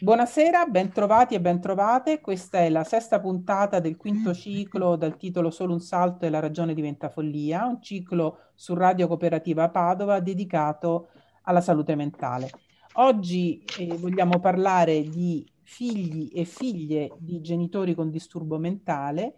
[0.00, 2.20] Buonasera, bentrovati e bentrovate.
[2.20, 6.38] Questa è la sesta puntata del quinto ciclo dal titolo Solo un salto e la
[6.38, 11.08] ragione diventa follia, un ciclo su Radio Cooperativa Padova dedicato
[11.42, 12.48] alla salute mentale.
[12.94, 19.34] Oggi eh, vogliamo parlare di figli e figlie di genitori con disturbo mentale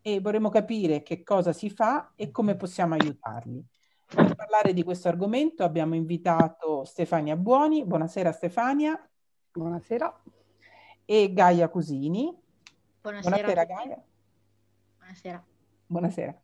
[0.00, 3.66] e vorremmo capire che cosa si fa e come possiamo aiutarli.
[4.06, 7.84] Per parlare di questo argomento abbiamo invitato Stefania Buoni.
[7.84, 8.96] Buonasera Stefania.
[9.56, 10.12] Buonasera.
[11.04, 12.36] E Gaia Cusini.
[13.00, 13.36] Buonasera.
[13.36, 14.02] Buonasera Gaia.
[14.98, 15.44] Buonasera.
[15.86, 16.40] Buonasera.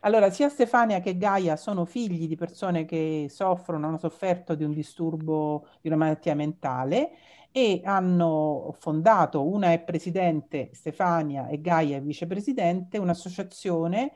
[0.00, 4.72] Allora, sia Stefania che Gaia sono figli di persone che soffrono, hanno sofferto di un
[4.72, 7.10] disturbo, di una malattia mentale
[7.52, 14.12] e hanno fondato, una è presidente, Stefania e Gaia è vicepresidente, un'associazione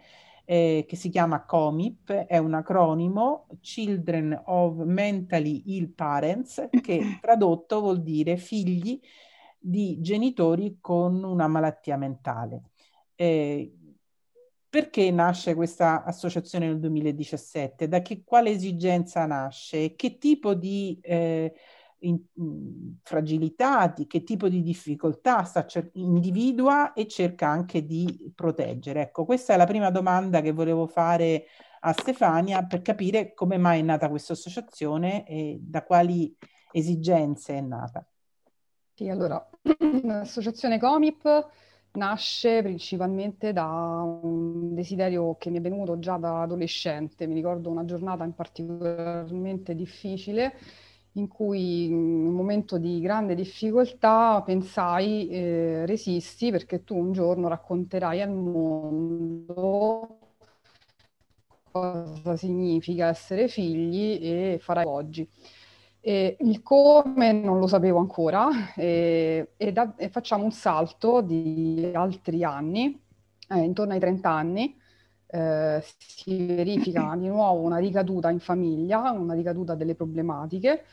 [0.50, 7.80] eh, che si chiama COMIP, è un acronimo Children of Mentally Ill Parents, che tradotto
[7.80, 8.98] vuol dire figli
[9.58, 12.62] di genitori con una malattia mentale.
[13.14, 13.74] Eh,
[14.70, 17.86] perché nasce questa associazione nel 2017?
[17.86, 19.96] Da che, quale esigenza nasce?
[19.96, 21.52] Che tipo di eh,
[22.00, 29.02] in, in, fragilità, che tipo di difficoltà sta cer- individua e cerca anche di proteggere.
[29.02, 31.46] Ecco, questa è la prima domanda che volevo fare
[31.80, 36.36] a Stefania per capire come mai è nata questa associazione e da quali
[36.72, 38.06] esigenze è nata.
[38.94, 39.48] Sì, allora,
[40.02, 41.50] l'associazione Comip
[41.92, 47.26] nasce principalmente da un desiderio che mi è venuto già da adolescente.
[47.26, 50.54] Mi ricordo una giornata particolarmente difficile
[51.12, 57.48] in cui in un momento di grande difficoltà pensai eh, resisti perché tu un giorno
[57.48, 60.18] racconterai al mondo
[61.70, 65.28] cosa significa essere figli e farai oggi.
[66.00, 71.90] E il come non lo sapevo ancora e, e, da, e facciamo un salto di
[71.94, 72.98] altri anni,
[73.48, 74.76] eh, intorno ai 30 anni,
[75.28, 80.84] eh, si verifica di nuovo una ricaduta in famiglia, una ricaduta delle problematiche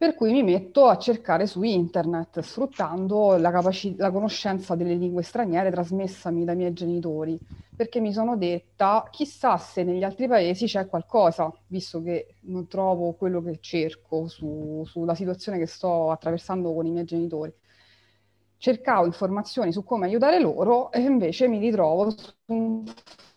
[0.00, 5.22] per cui mi metto a cercare su internet, sfruttando la, capaci- la conoscenza delle lingue
[5.22, 7.38] straniere trasmessami dai miei genitori,
[7.76, 13.12] perché mi sono detta, chissà se negli altri paesi c'è qualcosa, visto che non trovo
[13.12, 17.52] quello che cerco su, sulla situazione che sto attraversando con i miei genitori.
[18.56, 22.84] Cercavo informazioni su come aiutare loro e invece mi ritrovo su un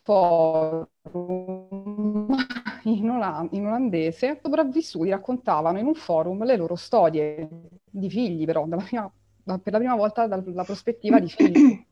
[0.04, 0.88] forum
[2.84, 7.50] in, oland- in olandese, sopravvissuti raccontavano in un forum le loro storie
[7.90, 9.12] di figli, però prima,
[9.44, 11.86] per la prima volta dalla prospettiva di figli.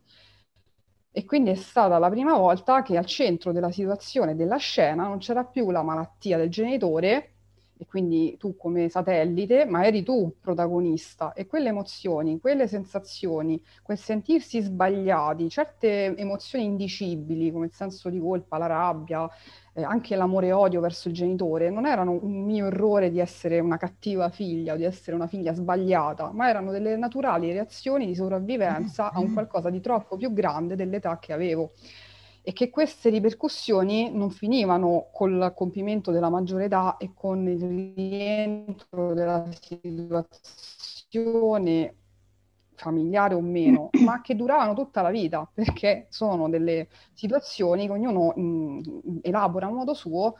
[1.13, 5.17] E quindi è stata la prima volta che al centro della situazione, della scena, non
[5.17, 7.33] c'era più la malattia del genitore,
[7.81, 13.97] e quindi tu come satellite, ma eri tu protagonista e quelle emozioni, quelle sensazioni, quel
[13.97, 19.27] sentirsi sbagliati, certe emozioni indicibili come il senso di colpa, la rabbia,
[19.73, 23.59] eh, anche l'amore e odio verso il genitore, non erano un mio errore di essere
[23.59, 28.13] una cattiva figlia o di essere una figlia sbagliata, ma erano delle naturali reazioni di
[28.13, 31.71] sopravvivenza a un qualcosa di troppo più grande dell'età che avevo
[32.43, 39.13] e che queste ripercussioni non finivano col compimento della maggiore età e con il rientro
[39.13, 41.95] della situazione
[42.75, 48.33] familiare o meno, ma che duravano tutta la vita, perché sono delle situazioni che ognuno
[48.35, 50.35] mh, elabora a modo suo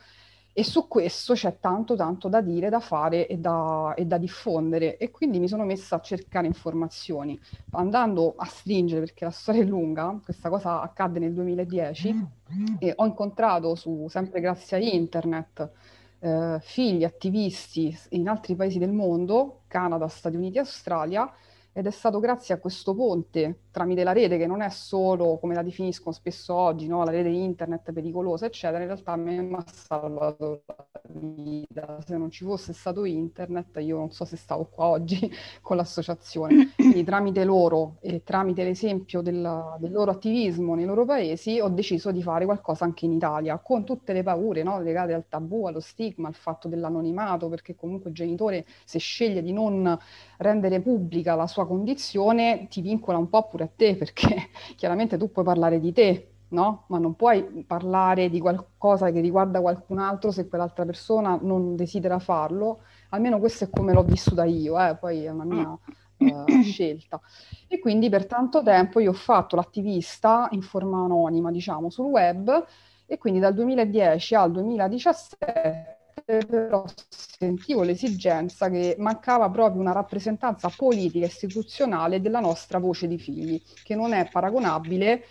[0.54, 4.98] e su questo c'è tanto tanto da dire, da fare e da, e da, diffondere.
[4.98, 7.40] E quindi mi sono messa a cercare informazioni.
[7.70, 12.26] Andando a stringere perché la storia è lunga questa cosa accadde nel 2010
[12.78, 15.70] e ho incontrato su, sempre grazie a internet
[16.18, 21.32] eh, figli attivisti in altri paesi del mondo Canada, Stati Uniti e Australia
[21.72, 25.54] ed è stato grazie a questo ponte tramite la rete che non è solo, come
[25.54, 27.02] la definiscono spesso oggi, no?
[27.04, 30.84] la rete internet pericolosa, eccetera, in realtà mi ha salvato la
[31.14, 31.98] vita.
[32.04, 35.18] Se non ci fosse stato internet, io non so se stavo qua oggi
[35.62, 36.72] con l'associazione.
[36.76, 42.10] Quindi tramite loro e tramite l'esempio del, del loro attivismo nei loro paesi ho deciso
[42.10, 44.82] di fare qualcosa anche in Italia, con tutte le paure no?
[44.82, 49.52] legate al tabù, allo stigma, al fatto dell'anonimato, perché comunque il genitore se sceglie di
[49.52, 49.98] non
[50.42, 55.30] rendere pubblica la sua condizione ti vincola un po' pure a te, perché chiaramente tu
[55.30, 56.84] puoi parlare di te, no?
[56.88, 62.18] Ma non puoi parlare di qualcosa che riguarda qualcun altro se quell'altra persona non desidera
[62.18, 62.80] farlo.
[63.10, 64.96] Almeno questo è come l'ho vissuta io, eh?
[64.96, 67.20] poi è una mia uh, scelta.
[67.68, 72.66] E quindi per tanto tempo io ho fatto l'attivista in forma anonima, diciamo, sul web
[73.06, 76.01] e quindi dal 2010 al 2017
[76.38, 83.18] però sentivo l'esigenza che mancava proprio una rappresentanza politica e istituzionale della nostra voce di
[83.18, 85.24] figli, che non è paragonabile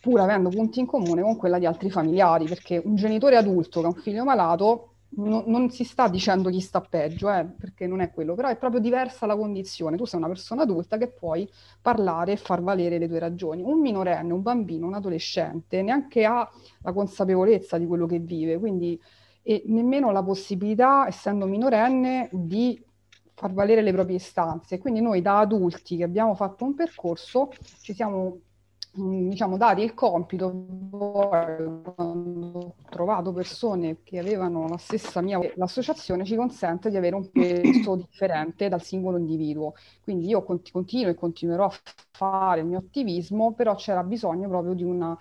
[0.00, 3.86] pur avendo punti in comune con quella di altri familiari, perché un genitore adulto che
[3.86, 8.00] ha un figlio malato no, non si sta dicendo chi sta peggio, eh, perché non
[8.00, 9.96] è quello, però è proprio diversa la condizione.
[9.96, 11.48] Tu sei una persona adulta che puoi
[11.80, 13.62] parlare e far valere le tue ragioni.
[13.62, 16.48] Un minorenne, un bambino, un adolescente neanche ha
[16.82, 19.00] la consapevolezza di quello che vive, quindi
[19.42, 22.82] e nemmeno la possibilità, essendo minorenne, di
[23.34, 24.78] far valere le proprie istanze.
[24.78, 27.50] Quindi noi da adulti che abbiamo fatto un percorso
[27.80, 28.40] ci siamo
[29.00, 30.50] Mm, diciamo, dati il compito,
[30.90, 37.30] quando ho trovato persone che avevano la stessa mia, l'associazione ci consente di avere un
[37.30, 39.72] peso differente dal singolo individuo.
[40.02, 41.72] Quindi io continuo e continuerò a
[42.10, 45.18] fare il mio attivismo, però c'era bisogno proprio di una,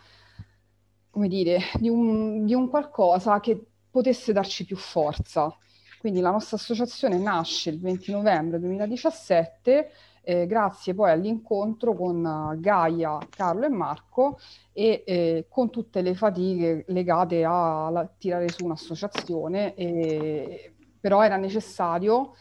[1.10, 5.56] come dire, di un, di un qualcosa che potesse darci più forza.
[6.00, 9.92] Quindi la nostra associazione nasce il 20 novembre 2017
[10.24, 14.40] eh, grazie poi all'incontro con uh, Gaia, Carlo e Marco
[14.72, 21.38] e eh, con tutte le fatiche legate a, a tirare su un'associazione, eh, però era
[21.38, 22.36] necessario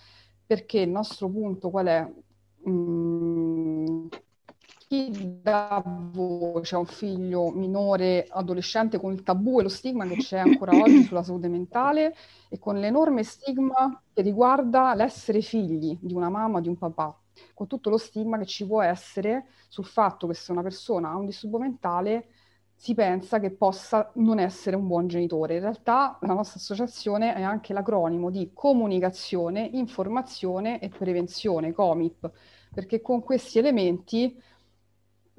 [0.47, 2.06] perché il nostro punto qual è?
[2.69, 4.08] Mm,
[4.91, 10.17] chi dà voce a un figlio minore adolescente con il tabù e lo stigma che
[10.17, 12.13] c'è ancora oggi sulla salute mentale
[12.49, 17.17] e con l'enorme stigma che riguarda l'essere figli di una mamma, o di un papà
[17.55, 21.17] con tutto lo stigma che ci può essere sul fatto che se una persona ha
[21.17, 22.27] un disturbo mentale
[22.75, 25.55] si pensa che possa non essere un buon genitore.
[25.55, 32.31] In realtà la nostra associazione è anche l'acronimo di comunicazione, informazione e prevenzione, COMIP,
[32.73, 34.35] perché con questi elementi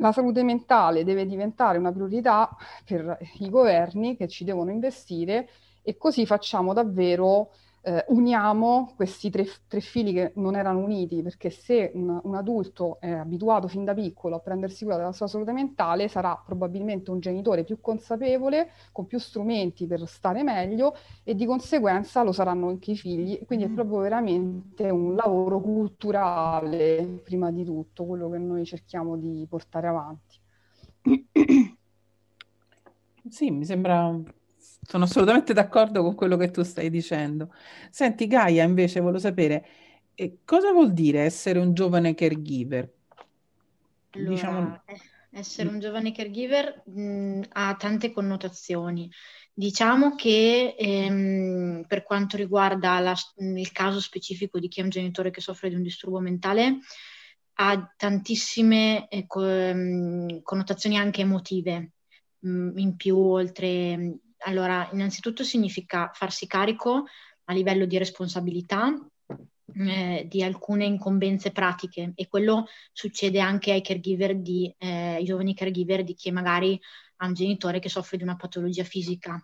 [0.01, 2.49] la salute mentale deve diventare una priorità
[2.83, 5.47] per i governi che ci devono investire
[5.83, 7.51] e così facciamo davvero
[7.83, 12.99] eh, uniamo questi tre, tre, fili che non erano uniti, perché se un, un, adulto
[12.99, 17.19] è abituato fin da piccolo a prendersi cura della sua salute mentale, sarà probabilmente un
[17.19, 22.91] genitore più consapevole, con più strumenti per stare meglio e di conseguenza lo saranno anche
[22.91, 23.43] i figli.
[23.45, 23.73] Quindi è mm.
[23.73, 30.39] proprio veramente un lavoro culturale, prima di tutto, quello che noi cerchiamo di portare avanti.
[33.29, 34.19] Sì, mi sembra
[34.81, 37.53] sono assolutamente d'accordo con quello che tu stai dicendo.
[37.89, 39.65] Senti, Gaia, invece, volevo sapere
[40.15, 42.91] eh, cosa vuol dire essere un giovane caregiver?
[44.11, 44.81] Allora, diciamo...
[45.31, 49.09] essere un giovane caregiver mh, ha tante connotazioni.
[49.53, 55.31] Diciamo che ehm, per quanto riguarda la, il caso specifico di chi è un genitore
[55.31, 56.79] che soffre di un disturbo mentale,
[57.55, 59.73] ha tantissime eh, co-
[60.43, 61.91] connotazioni anche emotive
[62.39, 67.05] mh, in più, oltre allora, innanzitutto significa farsi carico
[67.45, 68.93] a livello di responsabilità
[69.73, 76.03] eh, di alcune incombenze pratiche e quello succede anche ai caregiver di, eh, giovani caregiver
[76.03, 76.79] di chi magari
[77.17, 79.43] ha un genitore che soffre di una patologia fisica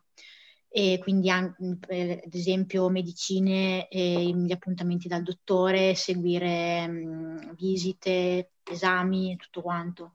[0.69, 9.35] e quindi eh, ad esempio medicine, gli appuntamenti dal dottore, seguire mh, visite, esami e
[9.37, 10.11] tutto quanto.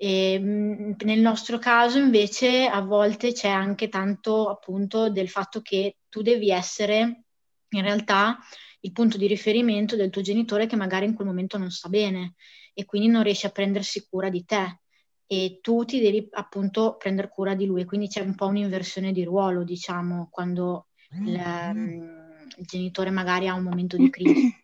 [0.00, 5.96] E, mh, nel nostro caso invece a volte c'è anche tanto appunto del fatto che
[6.08, 7.24] tu devi essere
[7.70, 8.38] in realtà
[8.80, 12.34] il punto di riferimento del tuo genitore che magari in quel momento non sta bene
[12.72, 14.80] e quindi non riesce a prendersi cura di te.
[15.26, 19.24] E tu ti devi appunto prendere cura di lui, quindi c'è un po' un'inversione di
[19.24, 20.86] ruolo, diciamo, quando
[21.24, 21.38] il,
[21.74, 24.54] mm, il genitore magari ha un momento di crisi.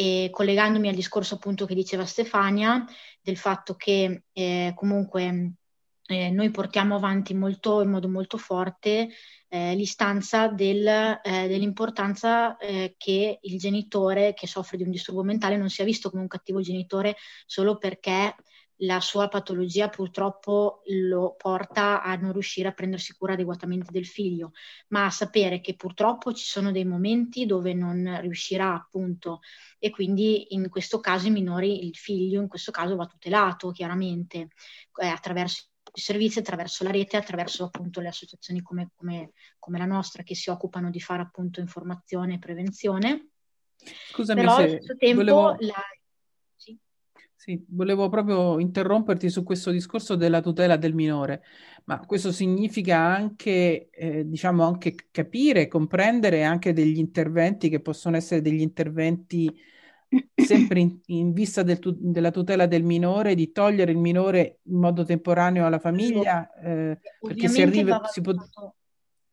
[0.00, 2.84] E collegandomi al discorso appunto che diceva Stefania,
[3.20, 5.54] del fatto che eh, comunque
[6.06, 9.08] eh, noi portiamo avanti molto, in modo molto forte
[9.48, 15.56] eh, l'istanza del, eh, dell'importanza eh, che il genitore che soffre di un disturbo mentale
[15.56, 18.36] non sia visto come un cattivo genitore solo perché
[18.82, 24.52] la sua patologia purtroppo lo porta a non riuscire a prendersi cura adeguatamente del figlio,
[24.88, 29.40] ma a sapere che purtroppo ci sono dei momenti dove non riuscirà appunto
[29.78, 34.50] e quindi in questo caso i minori, il figlio in questo caso va tutelato chiaramente
[35.00, 39.86] eh, attraverso i servizi, attraverso la rete, attraverso appunto le associazioni come, come, come la
[39.86, 43.30] nostra che si occupano di fare appunto informazione e prevenzione.
[43.78, 45.56] Scusami Però se allo stesso tempo volevo...
[45.60, 45.82] la,
[47.38, 51.44] sì, volevo proprio interromperti su questo discorso della tutela del minore,
[51.84, 58.40] ma questo significa anche, eh, diciamo, anche capire, comprendere anche degli interventi che possono essere
[58.42, 59.56] degli interventi
[60.34, 64.80] sempre in, in vista del tu- della tutela del minore, di togliere il minore in
[64.80, 68.34] modo temporaneo alla famiglia, eh, perché si arriva, si può...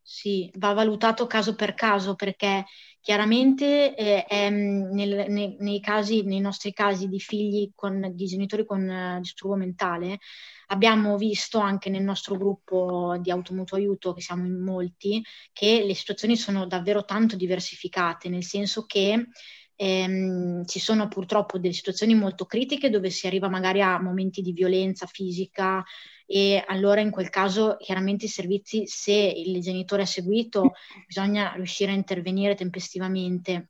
[0.07, 2.65] sì, va valutato caso per caso perché
[2.99, 8.65] chiaramente eh, è, nel, nei, nei, casi, nei nostri casi di figli con, di genitori
[8.67, 10.19] con uh, disturbo mentale
[10.67, 15.95] abbiamo visto anche nel nostro gruppo di automutuo aiuto, che siamo in molti, che le
[15.95, 19.27] situazioni sono davvero tanto diversificate, nel senso che
[19.75, 24.53] ehm, ci sono purtroppo delle situazioni molto critiche dove si arriva magari a momenti di
[24.53, 25.83] violenza fisica
[26.25, 30.73] e allora in quel caso chiaramente i servizi, se il genitore ha seguito,
[31.07, 33.69] bisogna riuscire a intervenire tempestivamente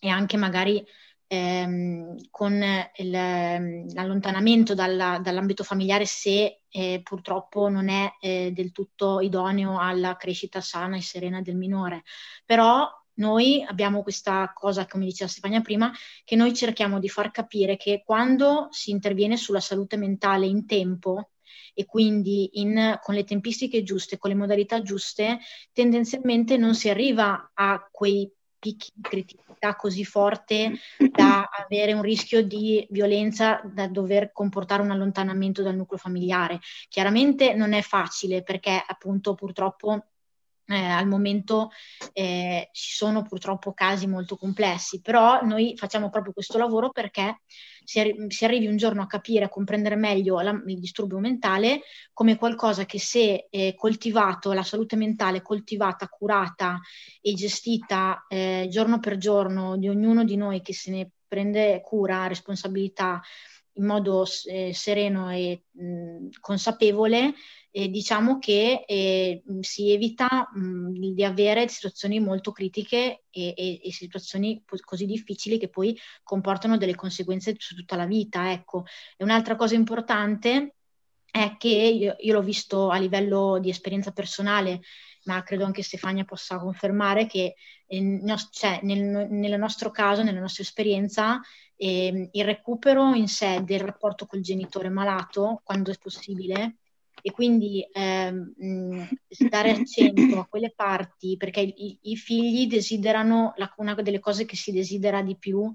[0.00, 0.84] e anche magari
[1.26, 2.62] ehm, con
[2.96, 10.16] il, l'allontanamento dalla, dall'ambito familiare se eh, purtroppo non è eh, del tutto idoneo alla
[10.16, 12.02] crescita sana e serena del minore.
[12.44, 15.92] Però noi abbiamo questa cosa, come diceva Stefania prima,
[16.24, 21.30] che noi cerchiamo di far capire che quando si interviene sulla salute mentale in tempo,
[21.74, 25.38] e quindi in, con le tempistiche giuste, con le modalità giuste,
[25.72, 30.78] tendenzialmente non si arriva a quei picchi di criticità così forte
[31.10, 36.60] da avere un rischio di violenza da dover comportare un allontanamento dal nucleo familiare.
[36.88, 40.06] Chiaramente non è facile perché appunto purtroppo
[40.66, 41.70] eh, al momento
[42.12, 47.40] eh, ci sono purtroppo casi molto complessi, però noi facciamo proprio questo lavoro perché
[47.84, 51.82] si, arri- si arrivi un giorno a capire, a comprendere meglio la, il disturbo mentale
[52.12, 56.80] come qualcosa che se eh, coltivato, la salute mentale coltivata, curata
[57.20, 62.26] e gestita eh, giorno per giorno di ognuno di noi che se ne prende cura,
[62.26, 63.20] responsabilità
[63.74, 67.34] in modo eh, sereno e mh, consapevole,
[67.76, 73.92] eh, diciamo che eh, si evita mh, di avere situazioni molto critiche e, e, e,
[73.92, 78.52] situazioni così difficili che poi comportano delle conseguenze su tutta la vita.
[78.52, 78.84] Ecco.
[79.16, 80.76] E un'altra cosa importante
[81.28, 84.82] è che io, io l'ho visto a livello di esperienza personale,
[85.24, 88.20] ma credo anche Stefania possa confermare che eh,
[88.52, 91.40] cioè, nel, nel, nostro caso, nella nostra esperienza,
[91.74, 96.76] eh, il recupero in sé del rapporto col genitore malato, quando è possibile,
[97.26, 98.52] e quindi ehm,
[99.48, 104.56] dare accento a quelle parti, perché i, i figli desiderano, la, una delle cose che
[104.56, 105.72] si desidera di più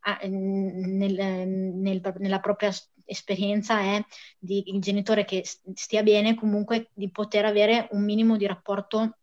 [0.00, 2.72] a, nel, nel, nella propria
[3.04, 4.04] esperienza è
[4.40, 9.18] di il genitore che stia bene, comunque di poter avere un minimo di rapporto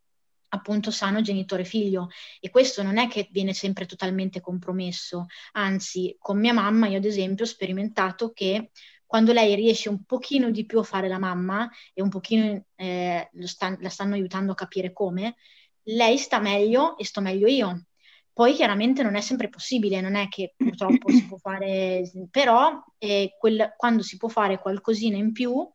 [0.47, 2.07] appunto sano genitore-figlio.
[2.39, 7.05] E questo non è che viene sempre totalmente compromesso, anzi con mia mamma io ad
[7.05, 8.71] esempio ho sperimentato che
[9.05, 13.29] quando lei riesce un pochino di più a fare la mamma e un pochino eh,
[13.43, 15.35] sta, la stanno aiutando a capire come,
[15.83, 17.85] lei sta meglio e sto meglio io.
[18.33, 23.35] Poi chiaramente non è sempre possibile, non è che purtroppo si può fare, però eh,
[23.39, 25.67] quel, quando si può fare qualcosina in più,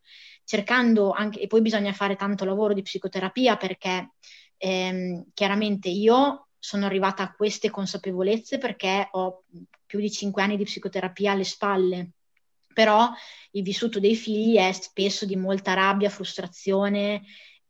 [0.45, 4.15] cercando anche, e poi bisogna fare tanto lavoro di psicoterapia perché
[4.57, 9.45] ehm, chiaramente io sono arrivata a queste consapevolezze perché ho
[9.87, 12.11] più di cinque anni di psicoterapia alle spalle
[12.73, 13.11] però
[13.53, 17.23] il vissuto dei figli è spesso di molta rabbia, frustrazione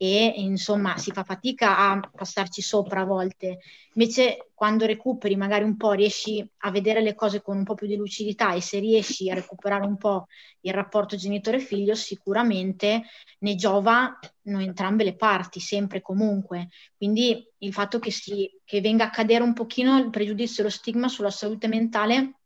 [0.03, 3.59] e insomma si fa fatica a passarci sopra a volte.
[3.93, 7.87] Invece quando recuperi magari un po' riesci a vedere le cose con un po' più
[7.87, 10.27] di lucidità e se riesci a recuperare un po'
[10.61, 13.03] il rapporto genitore-figlio sicuramente
[13.41, 16.71] ne giova entrambe le parti, sempre e comunque.
[16.97, 20.73] Quindi il fatto che, si, che venga a cadere un pochino il pregiudizio e lo
[20.73, 22.40] stigma sulla salute mentale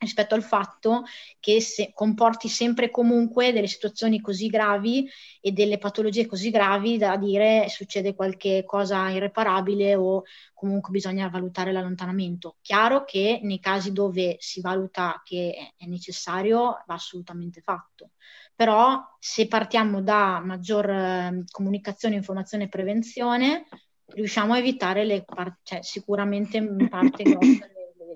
[0.00, 1.04] rispetto al fatto
[1.38, 5.08] che se comporti sempre e comunque delle situazioni così gravi
[5.40, 11.70] e delle patologie così gravi da dire succede qualche cosa irreparabile o comunque bisogna valutare
[11.70, 12.56] l'allontanamento.
[12.62, 18.12] Chiaro che nei casi dove si valuta che è necessario va assolutamente fatto.
[18.54, 23.66] Però se partiamo da maggior eh, comunicazione, informazione e prevenzione,
[24.06, 27.68] riusciamo a evitare le par- cioè, sicuramente in parte grossa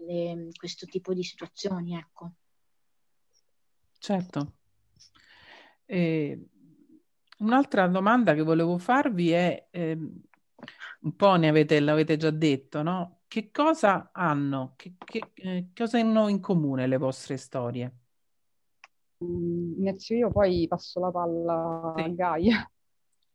[0.06, 1.96] le, questo tipo di situazioni.
[1.96, 2.32] Ecco.
[3.98, 4.52] Certo.
[5.86, 6.48] E
[7.38, 13.20] un'altra domanda che volevo farvi è, eh, un po' ne avete, l'avete già detto, no?
[13.26, 17.96] Che cosa hanno, che, che eh, cosa hanno in comune le vostre storie?
[19.24, 22.02] Mm, inizio io, poi passo la palla sì.
[22.02, 22.68] a Gaia.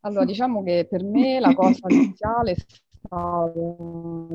[0.01, 3.51] Allora, diciamo che per me la cosa iniziale è stata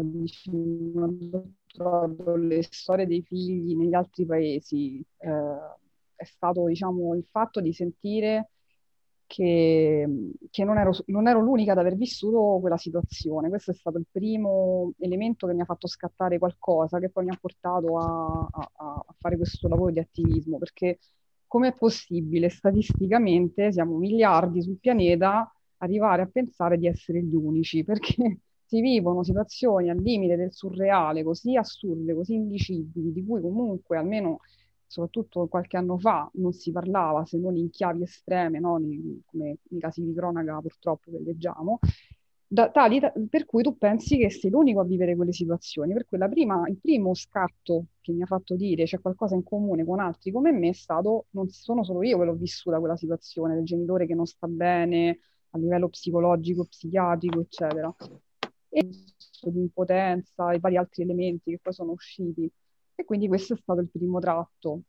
[0.03, 5.29] diciamo, trovato le storie dei figli negli altri paesi eh,
[6.15, 8.51] è stato diciamo, il fatto di sentire
[9.27, 10.07] che,
[10.51, 13.49] che non, ero, non, ero, l'unica ad aver vissuto quella situazione.
[13.49, 17.31] Questo è stato il primo elemento che mi ha fatto scattare qualcosa, che poi mi
[17.33, 18.71] ha portato a, a,
[19.07, 20.99] a fare questo lavoro di attivismo, perché
[21.47, 28.39] com'è possibile statisticamente, siamo miliardi sul pianeta, arrivare a pensare di essere gli unici, perché
[28.75, 34.41] si vivono situazioni al limite del surreale, così assurde, così indicibili, di cui comunque almeno
[34.87, 38.81] soprattutto qualche anno fa non si parlava se non in chiavi estreme, no?
[39.27, 41.79] come nei casi di cronaca purtroppo che leggiamo,
[42.47, 45.93] da, tali per cui tu pensi che sei l'unico a vivere quelle situazioni.
[45.93, 49.85] Per cui prima, il primo scatto che mi ha fatto dire c'è qualcosa in comune
[49.85, 53.55] con altri come me è stato, non sono solo io che l'ho vissuta quella situazione,
[53.55, 55.19] del genitore che non sta bene
[55.51, 57.95] a livello psicologico, psichiatrico, eccetera.
[58.79, 62.51] E di impotenza e vari altri elementi che poi sono usciti.
[62.95, 64.83] E quindi questo è stato il primo tratto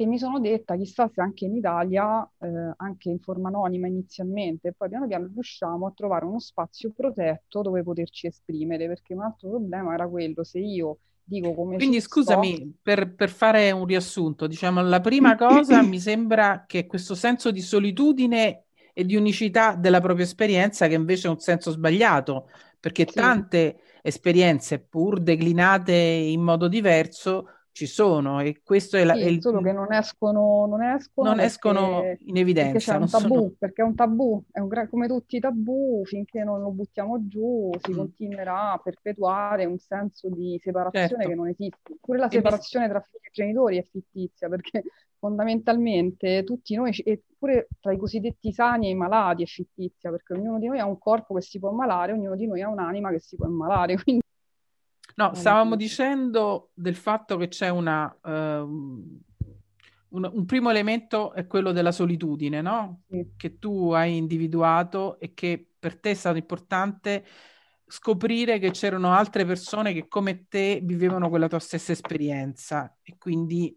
[0.00, 4.72] e mi sono detta chissà se anche in Italia, eh, anche in forma anonima inizialmente,
[4.72, 9.48] poi piano piano riusciamo a trovare uno spazio protetto dove poterci esprimere, perché un altro
[9.48, 11.78] problema era quello, se io dico come...
[11.78, 12.66] Quindi scusami, sto...
[12.80, 17.60] per, per, fare un riassunto, diciamo, la prima cosa mi sembra che questo senso di
[17.60, 18.66] solitudine
[18.98, 22.50] e di unicità della propria esperienza, che invece è un senso sbagliato,
[22.80, 23.14] perché sì.
[23.14, 27.46] tante esperienze, pur declinate in modo diverso,
[27.78, 29.40] ci sono e questo è, la, sì, è il...
[29.40, 32.98] solo che non escono, non escono, non perché, escono in evidenza.
[32.98, 33.52] Perché tabù, sono...
[33.56, 37.70] perché è un tabù, è un, come tutti i tabù, finché non lo buttiamo giù
[37.80, 37.96] si mm.
[37.96, 41.28] continuerà a perpetuare un senso di separazione certo.
[41.28, 41.96] che non esiste.
[42.00, 42.88] Pure la separazione e...
[42.88, 44.82] tra figli e genitori è fittizia, perché
[45.16, 50.32] fondamentalmente tutti noi, e pure tra i cosiddetti sani e i malati è fittizia, perché
[50.32, 53.10] ognuno di noi ha un corpo che si può ammalare, ognuno di noi ha un'anima
[53.12, 54.22] che si può ammalare, quindi
[55.18, 59.20] No, stavamo dicendo del fatto che c'è una, uh, un,
[60.32, 63.02] un, primo elemento è quello della solitudine, no?
[63.08, 63.32] Sì.
[63.36, 67.24] Che tu hai individuato e che per te è stato importante
[67.84, 73.76] scoprire che c'erano altre persone che come te vivevano quella tua stessa esperienza e quindi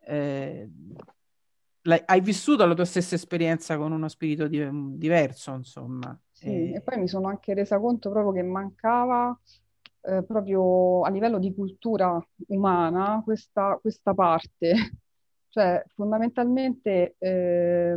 [0.00, 0.68] eh,
[2.06, 6.18] hai vissuto la tua stessa esperienza con uno spirito di, diverso, insomma.
[6.32, 6.72] Sì, e...
[6.72, 9.38] e poi mi sono anche resa conto proprio che mancava
[10.02, 14.72] eh, proprio a livello di cultura umana questa, questa parte,
[15.48, 17.96] cioè fondamentalmente eh,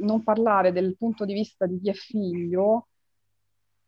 [0.00, 2.88] non parlare del punto di vista di chi è figlio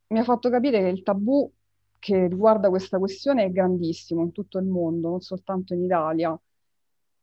[0.09, 1.51] mi ha fatto capire che il tabù
[1.99, 6.39] che riguarda questa questione è grandissimo in tutto il mondo, non soltanto in Italia,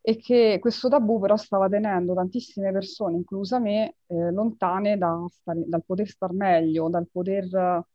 [0.02, 5.64] e che questo tabù però stava tenendo tantissime persone, inclusa me, eh, lontane da stare,
[5.66, 7.86] dal poter star meglio, dal poter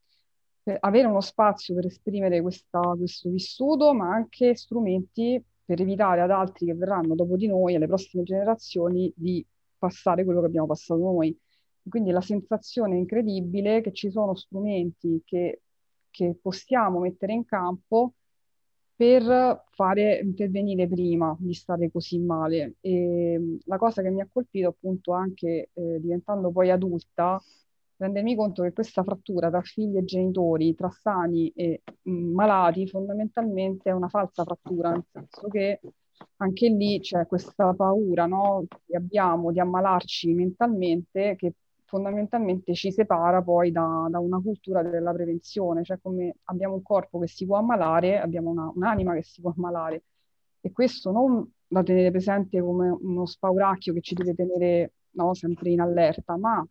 [0.81, 6.67] avere uno spazio per esprimere questa, questo vissuto, ma anche strumenti per evitare ad altri
[6.67, 9.45] che verranno dopo di noi, alle prossime generazioni, di
[9.79, 11.37] passare quello che abbiamo passato noi.
[11.89, 15.63] Quindi la sensazione incredibile che ci sono strumenti che,
[16.11, 18.15] che possiamo mettere in campo
[18.95, 22.75] per fare intervenire prima di stare così male.
[22.81, 27.41] E la cosa che mi ha colpito appunto anche eh, diventando poi adulta
[27.99, 33.91] rendermi conto che questa frattura tra figli e genitori, tra sani e mh, malati, fondamentalmente
[33.91, 35.81] è una falsa frattura, nel senso che
[36.37, 43.43] anche lì c'è questa paura no, che abbiamo di ammalarci mentalmente che fondamentalmente ci separa
[43.43, 47.57] poi da, da, una cultura della prevenzione, cioè come abbiamo un corpo che si può
[47.57, 50.05] ammalare, abbiamo una, un'anima che si può ammalare.
[50.61, 55.71] E questo non da tenere presente come uno spauracchio che ci deve tenere no, sempre
[55.71, 56.67] in allerta, ma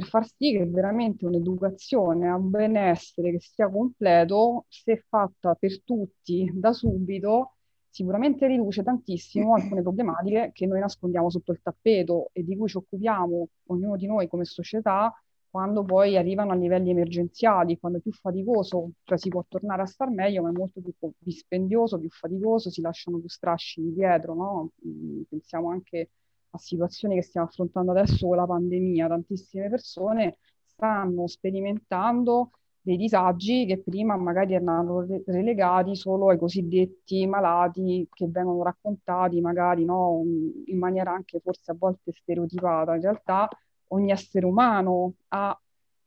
[0.00, 5.82] per far sì che veramente un'educazione a un benessere che sia completo, se fatta per
[5.82, 7.56] tutti da subito,
[7.90, 12.78] sicuramente riduce tantissimo alcune problematiche che noi nascondiamo sotto il tappeto e di cui ci
[12.78, 15.12] occupiamo ognuno di noi come società
[15.50, 19.86] quando poi arrivano a livelli emergenziali, quando è più faticoso, cioè si può tornare a
[19.86, 24.70] star meglio, ma è molto più dispendioso, più faticoso, si lasciano più strascichi dietro, no?
[24.86, 26.10] Mm, pensiamo anche
[26.58, 33.82] situazioni che stiamo affrontando adesso con la pandemia, tantissime persone stanno sperimentando dei disagi che
[33.82, 40.22] prima magari erano relegati solo ai cosiddetti malati che vengono raccontati magari no,
[40.64, 42.94] in maniera anche forse a volte stereotipata.
[42.94, 43.48] In realtà
[43.88, 45.58] ogni essere umano ha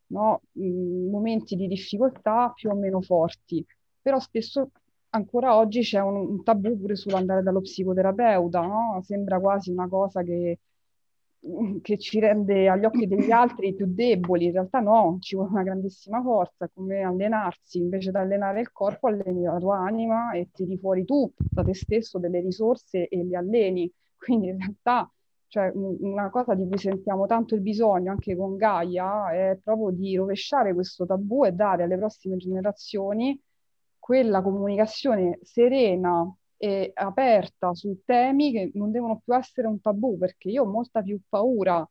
[0.07, 3.65] no, momenti di difficoltà più o meno forti,
[4.01, 4.69] però spesso
[5.13, 9.01] ancora oggi c'è un, un tabù pure sull'andare dallo psicoterapeuta, no?
[9.03, 10.59] Sembra quasi una cosa che,
[11.81, 15.63] che ci rende agli occhi degli altri più deboli, in realtà no, ci vuole una
[15.63, 20.77] grandissima forza, come allenarsi, invece di allenare il corpo, alleni la tua anima e tiri
[20.77, 23.91] fuori tu da te stesso delle risorse e le alleni.
[24.17, 25.11] Quindi in realtà
[25.47, 30.15] cioè, una cosa di cui sentiamo tanto il bisogno anche con Gaia è proprio di
[30.15, 33.39] rovesciare questo tabù e dare alle prossime generazioni
[34.03, 40.49] quella comunicazione serena e aperta su temi che non devono più essere un tabù, perché
[40.49, 41.89] io ho molta più paura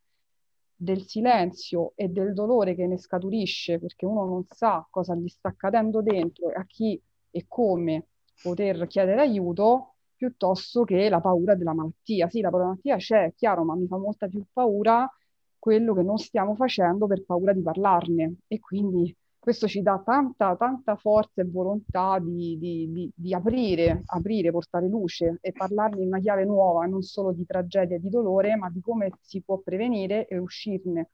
[0.77, 5.49] del silenzio e del dolore che ne scaturisce perché uno non sa cosa gli sta
[5.49, 8.09] accadendo dentro e a chi e come
[8.43, 12.29] poter chiedere aiuto piuttosto che la paura della malattia.
[12.29, 15.11] Sì, la malattia c'è, è chiaro, ma mi fa molta più paura
[15.59, 20.55] quello che non stiamo facendo per paura di parlarne e quindi questo ci dà tanta,
[20.55, 26.07] tanta forza e volontà di, di, di, di, aprire, aprire, portare luce e parlarne in
[26.07, 29.59] una chiave nuova, non solo di tragedia e di dolore, ma di come si può
[29.59, 31.11] prevenire e uscirne.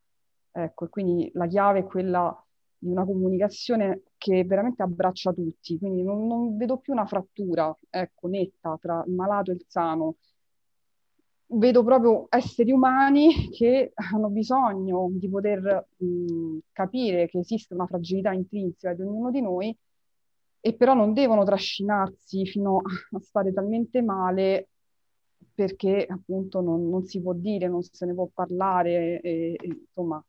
[0.52, 2.36] Ecco, e quindi la chiave è quella
[2.76, 8.28] di una comunicazione che veramente abbraccia tutti, quindi non, non vedo più una frattura, ecco,
[8.28, 10.16] netta tra il malato e il sano,
[11.50, 18.32] vedo proprio esseri umani che hanno bisogno di poter mh, capire che esiste una fragilità
[18.32, 19.76] intrinseca di ognuno di noi
[20.60, 22.78] e però non devono trascinarsi fino
[23.12, 24.68] a stare talmente male
[25.54, 30.22] perché appunto non, non si può dire, non se ne può parlare e, e, insomma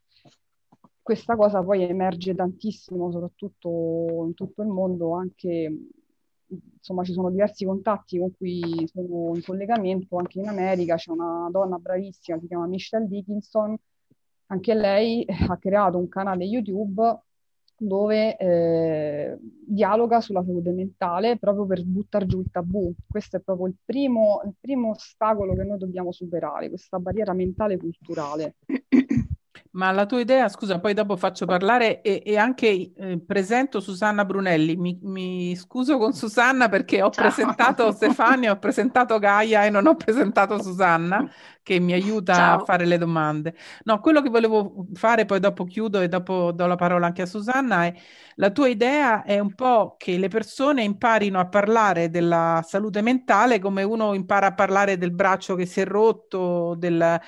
[1.01, 5.75] questa cosa poi emerge tantissimo soprattutto in tutto il mondo anche
[6.49, 11.49] insomma ci sono diversi contatti con cui sono in collegamento, anche in America c'è una
[11.51, 13.77] donna bravissima, si chiama Michelle Dickinson,
[14.47, 17.21] anche lei ha creato un canale YouTube
[17.81, 22.93] dove eh, dialoga sulla salute mentale proprio per buttare giù il tabù.
[23.07, 27.77] Questo è proprio il primo, il primo ostacolo che noi dobbiamo superare, questa barriera mentale
[27.77, 28.55] culturale.
[29.71, 34.25] Ma la tua idea, scusa, poi dopo faccio parlare e, e anche eh, presento Susanna
[34.25, 34.75] Brunelli.
[34.75, 37.25] Mi, mi, scuso con Susanna perché ho Ciao.
[37.25, 41.29] presentato Stefania, ho presentato Gaia e non ho presentato Susanna
[41.61, 42.61] che mi aiuta Ciao.
[42.61, 43.53] a fare le domande.
[43.83, 47.27] No, quello che volevo fare, poi dopo chiudo e dopo do la parola anche a
[47.27, 47.93] Susanna, è
[48.37, 53.59] la tua idea è un po' che le persone imparino a parlare della salute mentale
[53.59, 57.19] come uno impara a parlare del braccio che si è rotto, del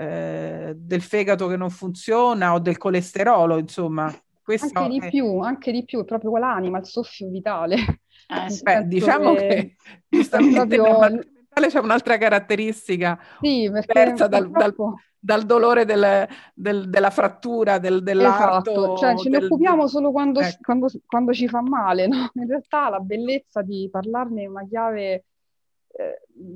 [0.00, 4.10] eh, del fegato che non funziona o del colesterolo, insomma.
[4.42, 7.76] Questo anche di più, anche di più, è proprio quell'anima, il soffio vitale.
[7.76, 9.76] Eh, beh, diciamo che,
[10.08, 11.20] che proprio...
[11.68, 14.74] c'è un'altra caratteristica sì, diversa dal, dal,
[15.18, 18.70] dal, dolore del, del, della frattura, del, dell'arto.
[18.70, 20.60] Esatto, cioè ce ne occupiamo solo quando, ecco.
[20.62, 22.30] quando, quando, ci fa male, no?
[22.32, 25.26] In realtà la bellezza di parlarne in una chiave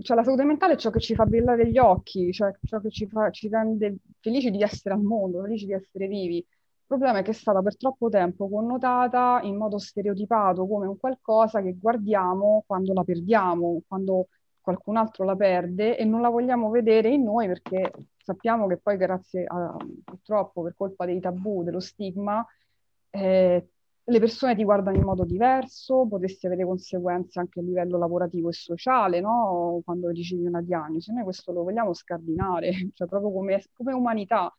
[0.02, 2.90] cioè la salute mentale è ciò che ci fa brillare gli occhi, cioè ciò che
[2.90, 6.36] ci, fa, ci rende felici di essere al mondo, felici di essere vivi.
[6.36, 10.98] Il problema è che è stata per troppo tempo connotata in modo stereotipato come un
[10.98, 14.28] qualcosa che guardiamo quando la perdiamo, quando
[14.60, 18.96] qualcun altro la perde e non la vogliamo vedere in noi perché sappiamo che poi
[18.96, 22.44] grazie a, purtroppo per colpa dei tabù, dello stigma,
[23.10, 23.68] eh,
[24.06, 28.52] le persone ti guardano in modo diverso, potresti avere conseguenze anche a livello lavorativo e
[28.52, 29.80] sociale, no?
[29.84, 31.12] Quando ricevi una diagnosi.
[31.12, 34.54] Noi questo lo vogliamo scardinare, cioè proprio come, come umanità.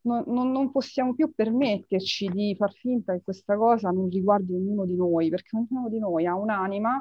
[0.00, 4.96] Non, non, possiamo più permetterci di far finta che questa cosa non riguardi ognuno di
[4.96, 7.00] noi, perché ognuno di noi ha un'anima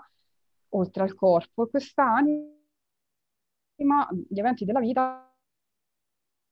[0.69, 2.49] oltre al corpo e questa anima,
[4.27, 5.23] gli eventi della vita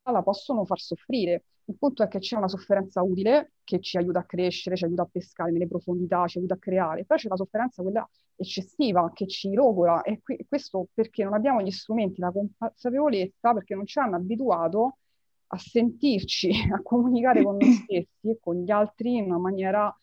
[0.03, 4.19] la possono far soffrire il punto è che c'è una sofferenza utile che ci aiuta
[4.19, 7.35] a crescere, ci aiuta a pescare nelle profondità, ci aiuta a creare, poi c'è la
[7.35, 12.31] sofferenza quella eccessiva che ci rogola e qui, questo perché non abbiamo gli strumenti, la
[12.31, 14.97] consapevolezza, perché non ci hanno abituato
[15.47, 19.95] a sentirci, a comunicare con noi stessi e con gli altri in una maniera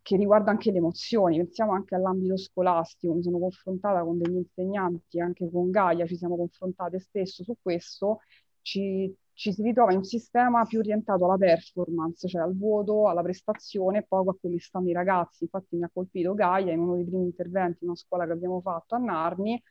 [0.00, 1.36] che riguarda anche le emozioni.
[1.36, 6.36] Pensiamo anche all'ambito scolastico, mi sono confrontata con degli insegnanti, anche con Gaia ci siamo
[6.36, 8.20] confrontate spesso su questo,
[8.62, 13.22] ci, ci si ritrova in un sistema più orientato alla performance, cioè al voto, alla
[13.22, 15.44] prestazione e poco a come stanno i ragazzi.
[15.44, 18.60] Infatti mi ha colpito Gaia in uno dei primi interventi in una scuola che abbiamo
[18.60, 19.62] fatto a Narni.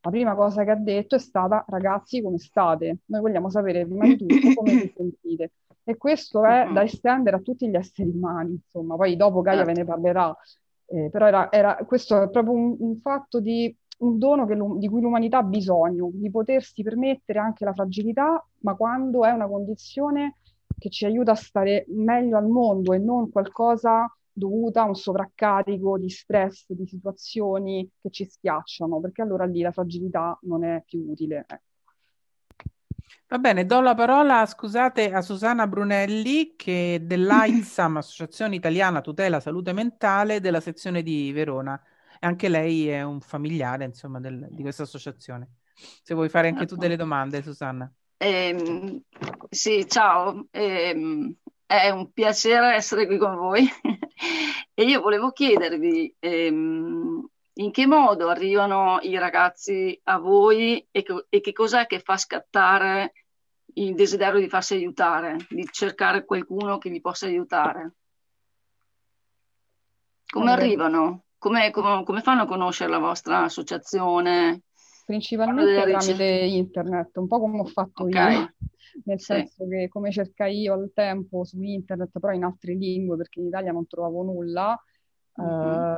[0.00, 2.98] La prima cosa che ha detto è stata ragazzi come state?
[3.06, 5.52] Noi vogliamo sapere prima di tutto come vi sentite.
[5.82, 9.72] E questo è da estendere a tutti gli esseri umani, insomma, poi dopo Gaia ve
[9.72, 10.36] ne parlerà.
[10.84, 15.00] Eh, però era, era, questo è proprio un, un fatto di un dono di cui
[15.00, 20.36] l'umanità ha bisogno, di potersi permettere anche la fragilità, ma quando è una condizione
[20.78, 25.98] che ci aiuta a stare meglio al mondo e non qualcosa dovuta a un sovraccarico
[25.98, 31.04] di stress, di situazioni che ci schiacciano, perché allora lì la fragilità non è più
[31.08, 31.44] utile.
[31.48, 31.62] Ecco.
[33.26, 39.72] Va bene, do la parola, scusate, a Susanna Brunelli, che dell'AISAM, Associazione Italiana Tutela Salute
[39.72, 41.80] Mentale, della sezione di Verona
[42.20, 45.56] anche lei è un familiare, insomma, del, di questa associazione.
[46.02, 47.90] Se vuoi fare anche tu delle domande, Susanna.
[48.16, 49.02] Eh,
[49.48, 53.68] sì, ciao, eh, è un piacere essere qui con voi
[54.74, 61.26] e io volevo chiedervi ehm, in che modo arrivano i ragazzi a voi e, co-
[61.28, 63.12] e che cos'è che fa scattare
[63.74, 67.94] il desiderio di farsi aiutare, di cercare qualcuno che li possa aiutare.
[70.26, 70.62] Come allora.
[70.62, 71.24] arrivano?
[71.38, 74.62] Come, come, come, fanno a conoscere la vostra associazione?
[75.06, 78.34] Principalmente tramite internet, un po' come ho fatto okay.
[78.34, 78.52] io,
[79.04, 79.26] nel sì.
[79.26, 83.46] senso che come cercai io al tempo su internet, però in altre lingue, perché in
[83.46, 84.78] Italia non trovavo nulla,
[85.36, 85.42] eh,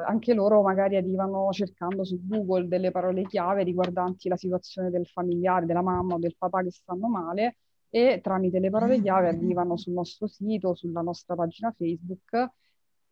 [0.06, 5.64] anche loro magari arrivano cercando su Google delle parole chiave riguardanti la situazione del familiare,
[5.64, 7.56] della mamma o del papà che stanno male
[7.88, 12.50] e tramite le parole chiave arrivano sul nostro sito, sulla nostra pagina Facebook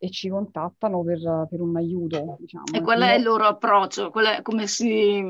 [0.01, 2.37] e ci contattano per, per un aiuto.
[2.39, 2.65] Diciamo.
[2.71, 4.11] E qual è il loro approccio?
[4.13, 5.21] È, come si,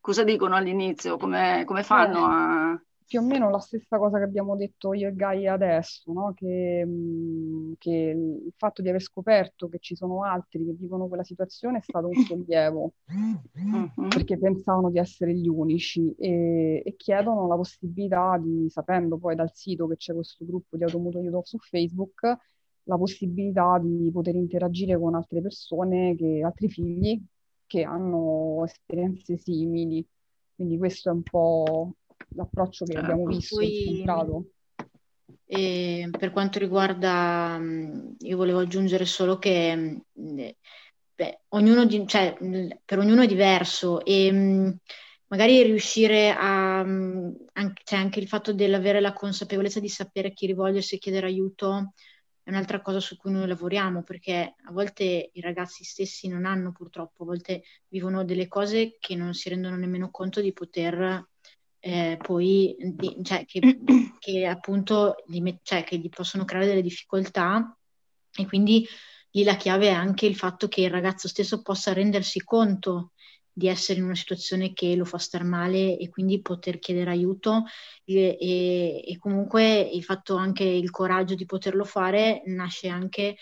[0.00, 1.16] cosa dicono all'inizio?
[1.16, 2.82] Come, come fanno eh, a...
[3.04, 6.32] Più o meno la stessa cosa che abbiamo detto io e Gaia adesso, no?
[6.34, 6.86] che,
[7.76, 11.82] che, il fatto di aver scoperto che ci sono altri che vivono quella situazione è
[11.82, 14.08] stato un sollievo, mm-hmm.
[14.08, 19.50] perché pensavano di essere gli unici e, e, chiedono la possibilità di, sapendo poi dal
[19.52, 22.38] sito che c'è questo gruppo di automutuo aiuto su Facebook,
[22.84, 27.20] la possibilità di poter interagire con altre persone, che, altri figli
[27.66, 30.04] che hanno esperienze simili.
[30.54, 31.94] Quindi questo è un po'
[32.34, 34.02] l'approccio che abbiamo ecco, visto, Poi,
[35.46, 37.58] E per quanto riguarda,
[38.18, 42.36] io volevo aggiungere solo che beh, ognuno di, cioè,
[42.84, 44.76] per ognuno è diverso e
[45.26, 50.46] magari riuscire a, anche, cioè anche il fatto dell'avere la consapevolezza di sapere a chi
[50.46, 51.92] rivolgersi e chiedere aiuto
[52.42, 56.72] è un'altra cosa su cui noi lavoriamo perché a volte i ragazzi stessi non hanno
[56.72, 61.28] purtroppo, a volte vivono delle cose che non si rendono nemmeno conto di poter
[61.78, 63.60] eh, poi, di, cioè che,
[64.18, 67.76] che appunto gli, cioè, che gli possono creare delle difficoltà
[68.34, 68.86] e quindi
[69.30, 73.11] lì la chiave è anche il fatto che il ragazzo stesso possa rendersi conto
[73.52, 77.64] di essere in una situazione che lo fa star male e quindi poter chiedere aiuto.
[78.04, 83.36] E, e, e comunque il fatto anche il coraggio di poterlo fare nasce anche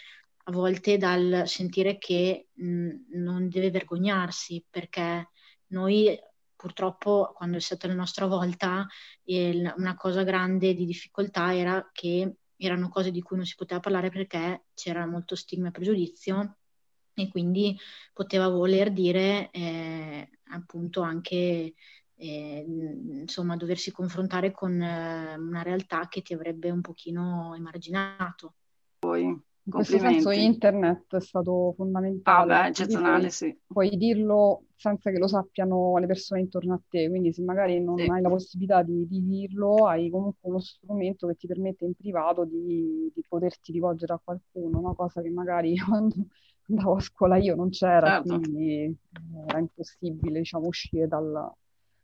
[0.45, 5.31] a volte dal sentire che mh, non deve vergognarsi perché
[5.69, 6.19] noi
[6.57, 8.87] purtroppo quando è stata la nostra volta
[9.25, 13.81] eh, una cosa grande di difficoltà era che erano cose di cui non si poteva
[13.81, 16.57] parlare perché c'era molto stigma e pregiudizio
[17.23, 17.77] e quindi
[18.13, 21.75] poteva voler dire eh, appunto anche
[22.21, 28.55] eh, insomma doversi confrontare con eh, una realtà che ti avrebbe un pochino emarginato.
[28.99, 29.49] Poi.
[29.63, 32.53] In questo senso internet è stato fondamentale.
[32.55, 33.59] Ah, beh, eccezionale, puoi, sì.
[33.67, 37.99] Puoi dirlo senza che lo sappiano le persone intorno a te, quindi se magari non
[37.99, 38.09] sì.
[38.09, 42.45] hai la possibilità di, di, dirlo, hai comunque uno strumento che ti permette in privato
[42.45, 46.17] di, di poterti rivolgere a qualcuno, una cosa che magari quando
[46.71, 48.39] andavo a scuola io non c'era, certo.
[48.39, 48.95] quindi eh,
[49.47, 51.53] era impossibile, diciamo, uscire dal,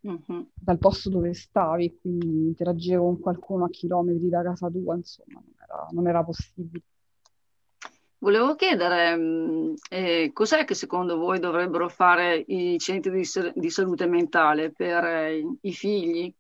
[0.07, 0.43] mm-hmm.
[0.55, 5.55] dal posto dove stavi, quindi interagivo con qualcuno a chilometri da casa tua, insomma, non
[5.63, 6.83] era, non era possibile.
[8.19, 14.73] Volevo chiedere, eh, cos'è che secondo voi dovrebbero fare i centri di, di salute mentale
[14.73, 16.35] per eh, i figli?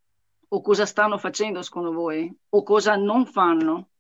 [0.49, 2.35] O cosa stanno facendo secondo voi?
[2.51, 3.91] O cosa non fanno?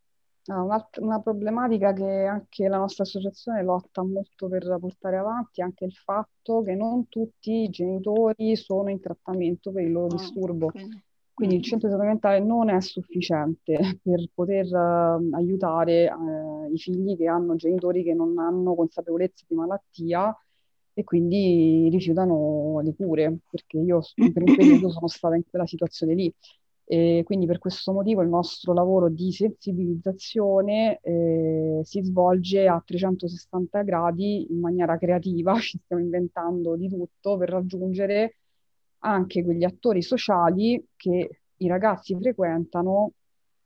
[0.54, 5.84] Una, una problematica che anche la nostra associazione lotta molto per portare avanti è anche
[5.84, 10.66] il fatto che non tutti i genitori sono in trattamento per il loro ah, disturbo.
[10.66, 10.88] Okay.
[11.36, 16.78] Quindi il centro di salute mentale non è sufficiente per poter uh, aiutare uh, i
[16.78, 20.34] figli che hanno genitori che non hanno consapevolezza di malattia
[20.94, 24.00] e quindi rifiutano le cure, perché io
[24.32, 26.34] per un periodo sono stata in quella situazione lì.
[26.88, 33.82] E quindi per questo motivo il nostro lavoro di sensibilizzazione eh, si svolge a 360
[33.82, 38.36] gradi in maniera creativa, ci stiamo inventando di tutto per raggiungere
[39.00, 43.12] anche quegli attori sociali che i ragazzi frequentano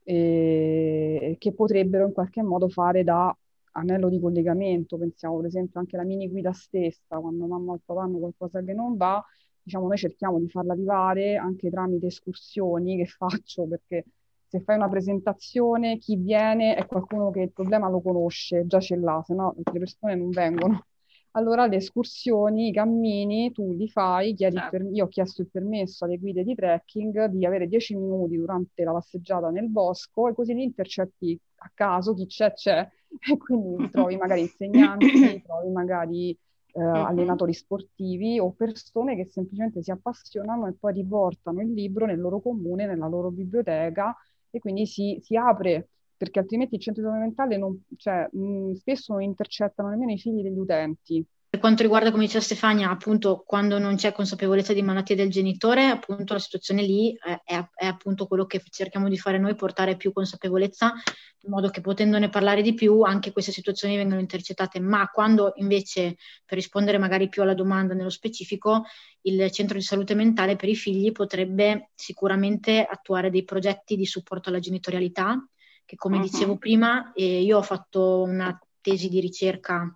[0.03, 3.35] eh, che potrebbero in qualche modo fare da
[3.73, 4.97] anello di collegamento.
[4.97, 8.73] Pensiamo per esempio anche alla mini guida stessa, quando mamma o papà hanno qualcosa che
[8.73, 9.23] non va,
[9.63, 14.05] diciamo, noi cerchiamo di farla arrivare anche tramite escursioni che faccio, perché
[14.47, 18.97] se fai una presentazione, chi viene è qualcuno che il problema lo conosce, già ce
[18.97, 20.85] l'ha, se no le persone non vengono.
[21.33, 24.81] Allora le escursioni, i cammini, tu li fai, chiedi per...
[24.91, 28.91] io ho chiesto il permesso alle guide di trekking di avere 10 minuti durante la
[28.91, 32.85] passeggiata nel bosco e così li intercetti a caso, chi c'è c'è,
[33.31, 36.37] e quindi trovi magari insegnanti, trovi magari
[36.73, 42.19] eh, allenatori sportivi o persone che semplicemente si appassionano e poi riportano il libro nel
[42.19, 44.15] loro comune, nella loro biblioteca
[44.49, 48.73] e quindi si, si apre perché altrimenti il centro di salute mentale non, cioè, mh,
[48.73, 53.43] spesso non intercettano nemmeno i figli degli utenti, Per quanto riguarda, come diceva Stefania, appunto
[53.45, 57.85] quando non c'è consapevolezza di malattie del genitore, appunto la situazione lì è, è, è,
[57.87, 60.93] appunto quello che cerchiamo di fare noi, portare più consapevolezza,
[61.41, 64.79] in modo che potendone parlare di più anche queste situazioni vengano intercettate.
[64.79, 68.85] Ma quando invece, per rispondere magari più alla domanda nello specifico,
[69.23, 74.47] il centro di salute mentale per i figli potrebbe sicuramente attuare dei progetti di supporto
[74.47, 75.45] alla genitorialità,
[75.83, 76.23] che come uh-huh.
[76.23, 79.93] dicevo prima, eh, io ho fatto una tesi di ricerca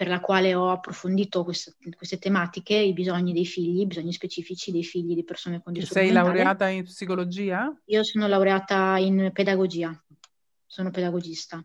[0.00, 4.72] per la quale ho approfondito queste, queste, tematiche, i bisogni dei figli, i bisogni specifici
[4.72, 7.70] dei figli di persone con disturbo Sei laureata in psicologia?
[7.84, 9.94] Io sono laureata in pedagogia,
[10.64, 11.62] sono pedagogista.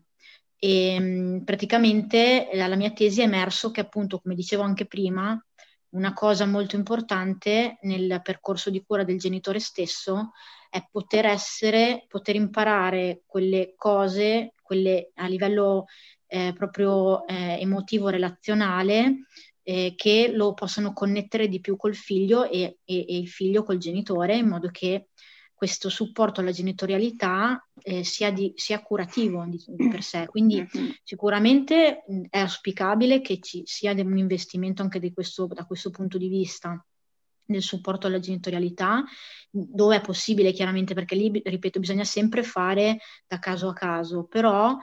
[0.54, 5.42] E praticamente dalla mia tesi è emerso che appunto, come dicevo anche prima,
[5.94, 10.32] una cosa molto importante nel percorso di cura del genitore stesso
[10.68, 15.86] è poter essere, poter imparare quelle cose, quelle a livello
[16.26, 19.26] eh, proprio eh, emotivo relazionale
[19.62, 23.78] eh, che lo possano connettere di più col figlio e, e, e, il figlio col
[23.78, 25.08] genitore in modo che
[25.52, 30.26] questo supporto alla genitorialità eh, sia, di, sia, curativo di, di, per sé.
[30.26, 30.64] Quindi
[31.02, 36.84] sicuramente è auspicabile che ci sia un investimento anche questo, da questo punto di vista
[37.46, 39.02] nel supporto alla genitorialità,
[39.50, 44.76] dove è possibile chiaramente, perché lì, ripeto, bisogna sempre fare da caso a caso, però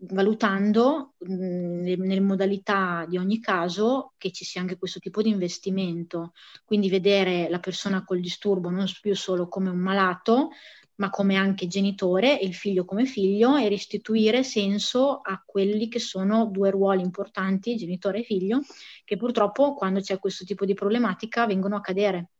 [0.00, 6.32] valutando mh, nelle modalità di ogni caso che ci sia anche questo tipo di investimento,
[6.64, 10.50] quindi vedere la persona col disturbo non più solo come un malato,
[10.96, 16.00] ma come anche genitore e il figlio come figlio e restituire senso a quelli che
[16.00, 18.62] sono due ruoli importanti, genitore e figlio,
[19.04, 22.30] che purtroppo quando c'è questo tipo di problematica vengono a cadere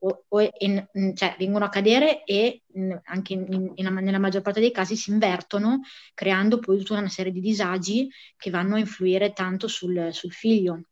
[0.00, 2.62] o, o in, cioè, vengono a cadere e
[3.04, 5.80] anche in, in, nella maggior parte dei casi si invertono,
[6.14, 10.84] creando poi tutta una serie di disagi che vanno a influire tanto sul, sul figlio.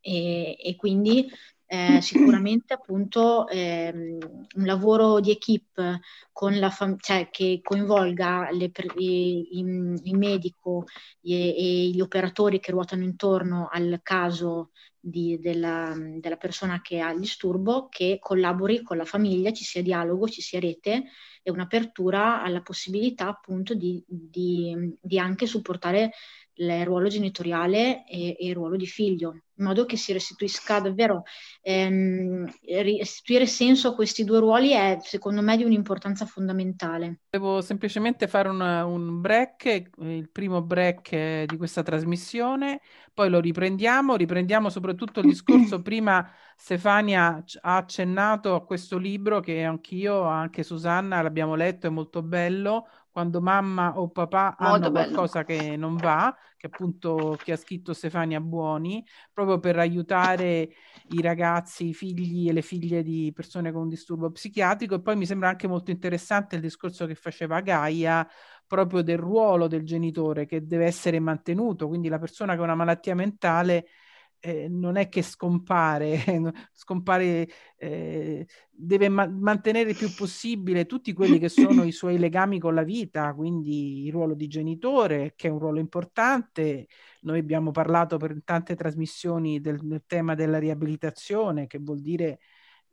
[0.00, 1.28] E, e, quindi
[1.68, 5.98] eh, sicuramente appunto eh, un lavoro di equip
[6.30, 9.60] con la fam- cioè, che coinvolga le, i, i,
[10.04, 10.84] il medico
[11.22, 17.10] e, e, gli operatori che ruotano intorno al caso di, della, della, persona che ha
[17.10, 21.04] il disturbo, che collabori con la famiglia, ci sia dialogo, ci sia rete
[21.42, 26.12] e un'apertura alla possibilità appunto di, di, di anche supportare
[26.54, 31.22] il ruolo genitoriale e, e, il ruolo di figlio, in modo che si restituisca davvero.
[31.62, 37.20] Ehm, restituire senso a questi due ruoli è secondo me di un'importanza fondamentale.
[37.28, 42.80] Devo semplicemente fare un, un break, il primo break di questa trasmissione,
[43.12, 46.28] poi lo riprendiamo, riprendiamo soprattutto il discorso prima.
[46.58, 52.86] Stefania ha accennato a questo libro che anch'io, anche Susanna, l'abbiamo letto, è molto bello,
[53.16, 55.12] quando mamma o papà Molto hanno bello.
[55.12, 59.02] qualcosa che non va, che appunto che ha scritto Stefania Buoni,
[59.32, 60.68] proprio per aiutare
[61.08, 64.96] i ragazzi, i figli e le figlie di persone con un disturbo psichiatrico.
[64.96, 68.28] E poi mi sembra anche molto interessante il discorso che faceva Gaia
[68.66, 72.74] proprio del ruolo del genitore che deve essere mantenuto, quindi la persona che ha una
[72.74, 73.86] malattia mentale
[74.46, 76.22] eh, non è che scompare,
[76.72, 82.60] scompare eh, deve ma- mantenere il più possibile tutti quelli che sono i suoi legami
[82.60, 86.86] con la vita, quindi il ruolo di genitore, che è un ruolo importante.
[87.22, 92.38] Noi abbiamo parlato per tante trasmissioni del, del tema della riabilitazione, che vuol dire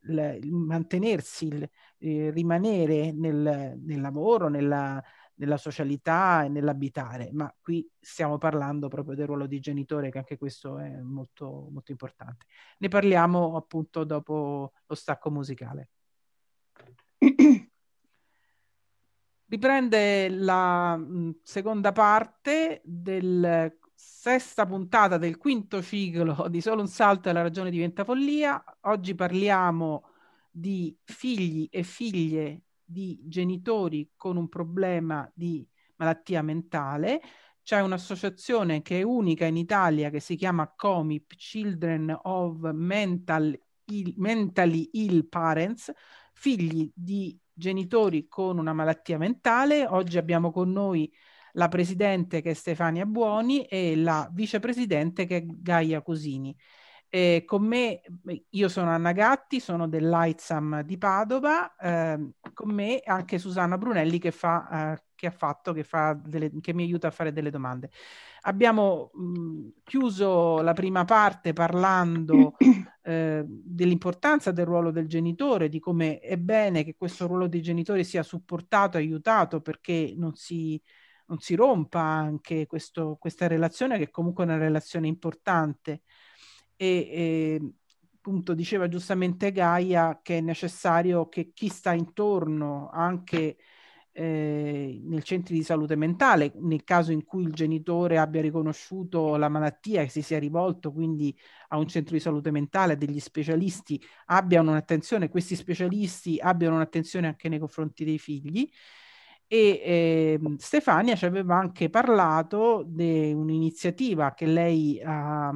[0.07, 5.01] il, mantenersi, il, eh, rimanere nel, nel lavoro, nella
[5.43, 10.37] nella socialità e nell'abitare, ma qui stiamo parlando proprio del ruolo di genitore, che anche
[10.37, 12.45] questo è molto, molto importante.
[12.77, 15.89] Ne parliamo appunto dopo lo stacco musicale.
[19.45, 20.99] Riprende la
[21.43, 27.69] seconda parte della sesta puntata del quinto ciclo di Solo un salto e la ragione
[27.69, 28.63] diventa follia.
[28.81, 30.09] Oggi parliamo
[30.49, 37.21] di figli e figlie di genitori con un problema di malattia mentale.
[37.61, 44.13] C'è un'associazione che è unica in Italia che si chiama COMIP, Children of Mental Ill,
[44.17, 45.91] Mentally Ill Parents,
[46.33, 49.85] figli di genitori con una malattia mentale.
[49.87, 51.11] Oggi abbiamo con noi
[51.53, 56.55] la presidente che è Stefania Buoni e la vicepresidente che è Gaia Cosini.
[57.15, 58.01] Eh, con me,
[58.49, 64.31] io sono Anna Gatti, sono dell'AITSAM di Padova, eh, con me anche Susanna Brunelli che,
[64.31, 67.91] fa, eh, che ha fatto, che, fa delle, che mi aiuta a fare delle domande.
[68.45, 72.55] Abbiamo mh, chiuso la prima parte parlando
[73.03, 78.03] eh, dell'importanza del ruolo del genitore, di come è bene che questo ruolo di genitore
[78.03, 80.81] sia supportato, aiutato, perché non si
[81.25, 86.01] non si rompa anche questo, questa relazione che è comunque una relazione importante.
[86.75, 87.61] E, e
[88.15, 93.57] appunto diceva giustamente Gaia che è necessario che chi sta intorno anche
[94.15, 99.49] eh, nel centro di salute mentale, nel caso in cui il genitore abbia riconosciuto la
[99.49, 101.35] malattia e si sia rivolto quindi
[101.69, 107.49] a un centro di salute mentale, degli specialisti abbiano un'attenzione, questi specialisti abbiano un'attenzione anche
[107.49, 108.69] nei confronti dei figli.
[109.53, 115.53] E eh, Stefania ci aveva anche parlato di un'iniziativa che lei ha,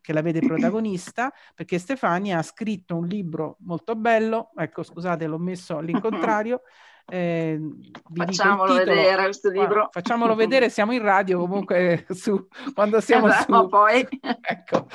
[0.00, 5.36] che la vede protagonista, perché Stefania ha scritto un libro molto bello, ecco scusate l'ho
[5.36, 6.62] messo all'incontrario,
[7.04, 7.60] eh,
[8.14, 9.90] facciamolo vedere questo libro.
[9.92, 13.68] Facciamolo vedere, siamo in radio comunque su, quando siamo eh, su...
[13.68, 14.08] poi.
[14.40, 14.86] ecco,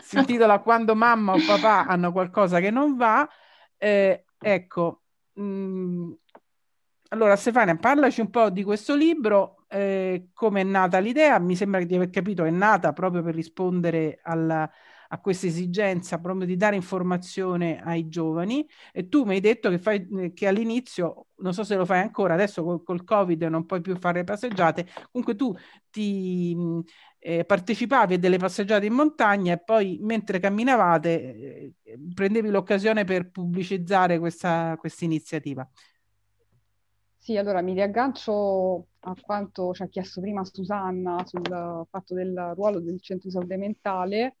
[0.00, 3.24] si intitola Quando mamma o papà hanno qualcosa che non va.
[3.76, 5.02] Eh, ecco,
[5.34, 6.12] mh, mm,
[7.12, 11.82] allora Stefania, parlaci un po' di questo libro, eh, come è nata l'idea, mi sembra
[11.84, 14.68] di aver capito, è nata proprio per rispondere alla
[15.12, 18.66] a questa esigenza proprio di dare informazione ai giovani.
[18.92, 22.32] E tu mi hai detto che, fai, che all'inizio, non so se lo fai ancora,
[22.32, 25.54] adesso col, col Covid non puoi più fare passeggiate, comunque tu
[25.90, 26.56] ti
[27.18, 33.30] eh, partecipavi a delle passeggiate in montagna e poi mentre camminavate eh, prendevi l'occasione per
[33.30, 35.68] pubblicizzare questa iniziativa.
[37.24, 42.80] Sì, allora mi riaggancio a quanto ci ha chiesto prima Susanna sul fatto del ruolo
[42.80, 44.36] del centro di salute mentale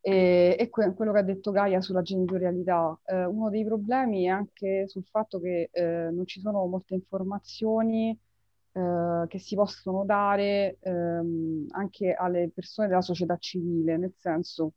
[0.00, 2.98] e, e que- quello che ha detto Gaia sulla genitorialità.
[3.04, 8.18] Eh, uno dei problemi è anche sul fatto che eh, non ci sono molte informazioni
[8.72, 14.72] eh, che si possono dare ehm, anche alle persone della società civile, nel senso,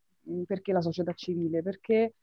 [0.45, 1.61] perché la società civile?
[1.63, 2.13] Perché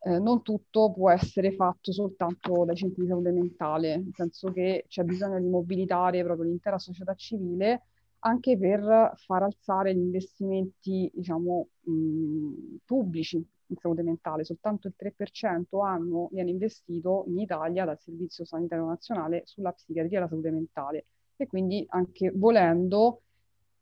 [0.00, 4.84] eh, non tutto può essere fatto soltanto dai centri di salute mentale, nel senso che
[4.88, 7.82] c'è bisogno di mobilitare proprio l'intera società civile
[8.20, 14.44] anche per far alzare gli investimenti, diciamo, mh, pubblici in salute mentale.
[14.44, 20.20] Soltanto il 3% anno viene investito in Italia dal Servizio Sanitario Nazionale sulla psichiatria e
[20.22, 21.06] la salute mentale.
[21.36, 23.22] E quindi anche volendo,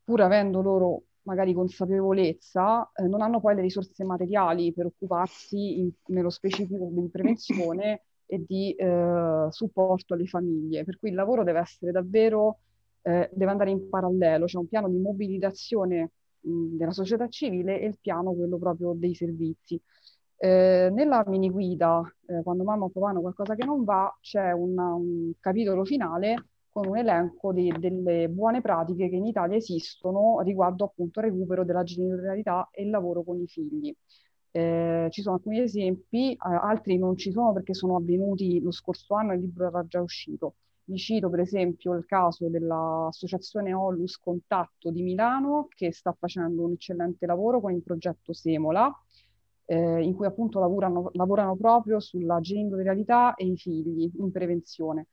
[0.04, 5.90] pur avendo loro magari consapevolezza, eh, non hanno poi le risorse materiali per occuparsi in,
[6.06, 10.84] nello specifico di prevenzione e di eh, supporto alle famiglie.
[10.84, 12.60] Per cui il lavoro deve essere davvero,
[13.02, 17.86] eh, deve andare in parallelo, c'è un piano di mobilitazione mh, della società civile e
[17.86, 19.80] il piano quello proprio dei servizi.
[20.36, 24.52] Eh, nella mini guida, eh, quando mamma o papà hanno qualcosa che non va, c'è
[24.52, 30.40] una, un capitolo finale con un elenco di, delle buone pratiche che in Italia esistono
[30.40, 33.94] riguardo appunto al recupero della genitorialità e il lavoro con i figli.
[34.50, 39.14] Eh, ci sono alcuni esempi, eh, altri non ci sono perché sono avvenuti lo scorso
[39.14, 40.56] anno e il libro era già uscito.
[40.86, 46.72] Vi cito per esempio il caso dell'associazione Onlus Contatto di Milano che sta facendo un
[46.72, 48.92] eccellente lavoro con il progetto Semola,
[49.66, 55.06] eh, in cui appunto lavorano, lavorano proprio sulla genitorialità e i figli in prevenzione.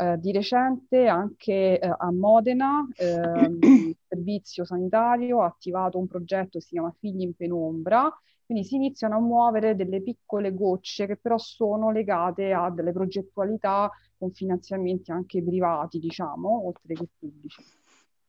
[0.00, 6.58] Eh, di recente anche eh, a Modena ehm, il servizio sanitario ha attivato un progetto
[6.58, 8.08] che si chiama Figli in penombra,
[8.46, 13.90] quindi si iniziano a muovere delle piccole gocce che però sono legate a delle progettualità
[14.16, 17.60] con finanziamenti anche privati, diciamo, oltre che pubblici.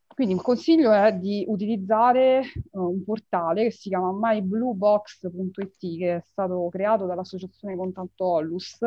[0.07, 2.41] Quindi il consiglio è di utilizzare
[2.72, 8.80] uh, un portale che si chiama mybluebox.it che è stato creato dall'associazione Contanto Ollus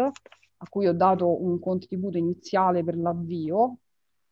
[0.63, 3.79] a cui ho dato un contributo iniziale per l'avvio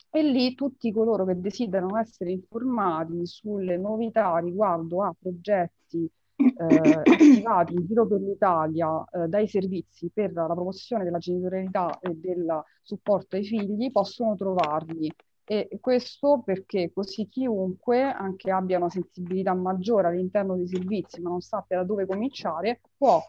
[0.09, 7.75] e lì tutti coloro che desiderano essere informati sulle novità riguardo a progetti eh, attivati
[7.75, 13.37] in giro per l'Italia eh, dai servizi per la promozione della genitorialità e del supporto
[13.37, 15.13] ai figli possono trovarli.
[15.45, 21.41] E questo perché così chiunque, anche abbia una sensibilità maggiore all'interno dei servizi, ma non
[21.41, 23.21] sappia da dove cominciare, può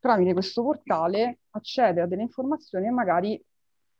[0.00, 3.42] tramite questo portale accedere a delle informazioni e magari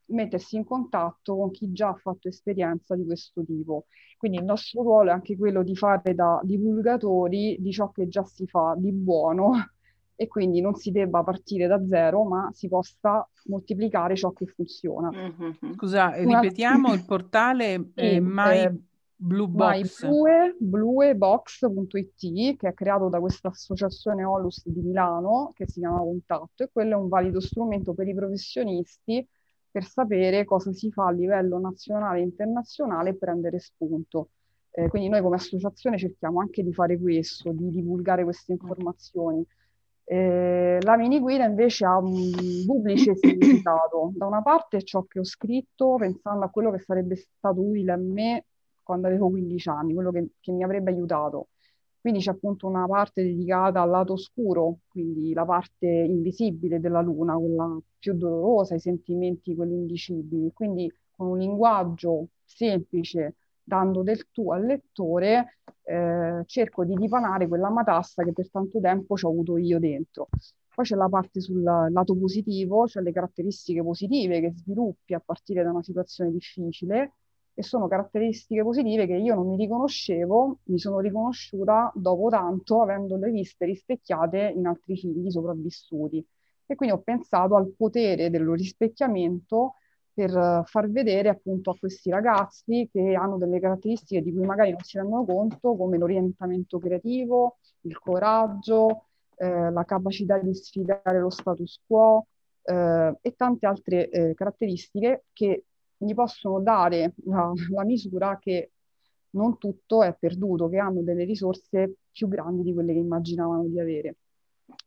[0.08, 3.86] mettersi in contatto con chi già ha fatto esperienza di questo tipo.
[4.16, 8.24] Quindi il nostro ruolo è anche quello di fare da divulgatori di ciò che già
[8.24, 9.52] si fa di buono
[10.16, 15.10] e quindi non si debba partire da zero, ma si possa moltiplicare ciò che funziona.
[15.10, 15.74] Mm-hmm.
[15.74, 18.62] Scusa, ripetiamo il portale eh, mai...
[18.62, 18.82] Eh,
[19.20, 20.06] Blue Box.
[20.06, 26.62] Blue, bluebox.it che è creato da questa associazione Olus di Milano che si chiama Contatto
[26.62, 29.26] e quello è un valido strumento per i professionisti
[29.70, 34.30] per sapere cosa si fa a livello nazionale e internazionale e prendere spunto.
[34.70, 39.44] Eh, quindi noi come associazione cerchiamo anche di fare questo, di divulgare queste informazioni.
[40.04, 44.12] Eh, la mini guida invece ha un duplice significato.
[44.14, 47.96] Da una parte ciò che ho scritto pensando a quello che sarebbe stato utile a
[47.96, 48.44] me
[48.88, 51.48] quando avevo 15 anni, quello che, che mi avrebbe aiutato.
[52.00, 57.36] Quindi c'è appunto una parte dedicata al lato oscuro, quindi la parte invisibile della luna,
[57.36, 60.50] quella più dolorosa, i sentimenti, quelli indicibili.
[60.54, 67.68] Quindi con un linguaggio semplice, dando del tu al lettore, eh, cerco di dipanare quella
[67.68, 70.28] matassa che per tanto tempo ci ho avuto io dentro.
[70.74, 75.62] Poi c'è la parte sul lato positivo, cioè le caratteristiche positive che sviluppi a partire
[75.62, 77.12] da una situazione difficile
[77.58, 83.32] e sono caratteristiche positive che io non mi riconoscevo, mi sono riconosciuta dopo tanto avendole
[83.32, 86.24] viste rispecchiate in altri figli sopravvissuti.
[86.66, 89.74] E quindi ho pensato al potere dello rispecchiamento
[90.12, 94.82] per far vedere appunto a questi ragazzi che hanno delle caratteristiche di cui magari non
[94.82, 101.80] si rendono conto, come l'orientamento creativo, il coraggio, eh, la capacità di sfidare lo status
[101.84, 102.24] quo
[102.62, 105.64] eh, e tante altre eh, caratteristiche che
[105.98, 108.72] gli possono dare la, la misura che
[109.30, 113.78] non tutto è perduto, che hanno delle risorse più grandi di quelle che immaginavano di
[113.78, 114.16] avere.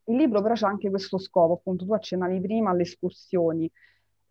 [0.06, 3.70] Il libro però c'è anche questo scopo, appunto tu accennavi prima alle escursioni.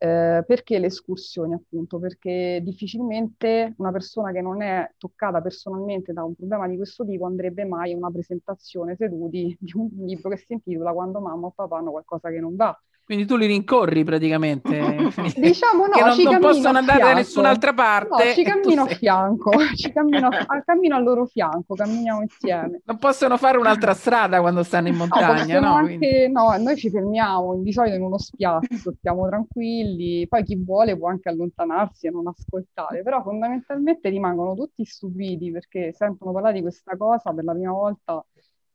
[0.03, 1.99] Eh, perché le escursioni, appunto?
[1.99, 7.27] Perché difficilmente una persona che non è toccata personalmente da un problema di questo tipo
[7.27, 11.51] andrebbe mai a una presentazione seduti di un libro che si intitola Quando mamma o
[11.51, 12.75] papà hanno qualcosa che non va.
[13.11, 14.71] Quindi tu li rincorri praticamente.
[15.35, 18.25] diciamo no, che non, non possono andare da nessun'altra parte.
[18.25, 22.83] No, ci cammino a fianco, ci cammino, a, cammino al loro fianco, camminiamo insieme.
[22.85, 25.71] Non possono fare un'altra strada quando stanno in montagna, no?
[25.71, 25.75] no?
[25.75, 30.97] Anche, no, noi ci fermiamo di solito in uno spiazzo, stiamo tranquilli, poi chi vuole
[30.97, 36.61] può anche allontanarsi e non ascoltare, però fondamentalmente rimangono tutti stupiti perché sentono parlare di
[36.61, 38.25] questa cosa per la prima volta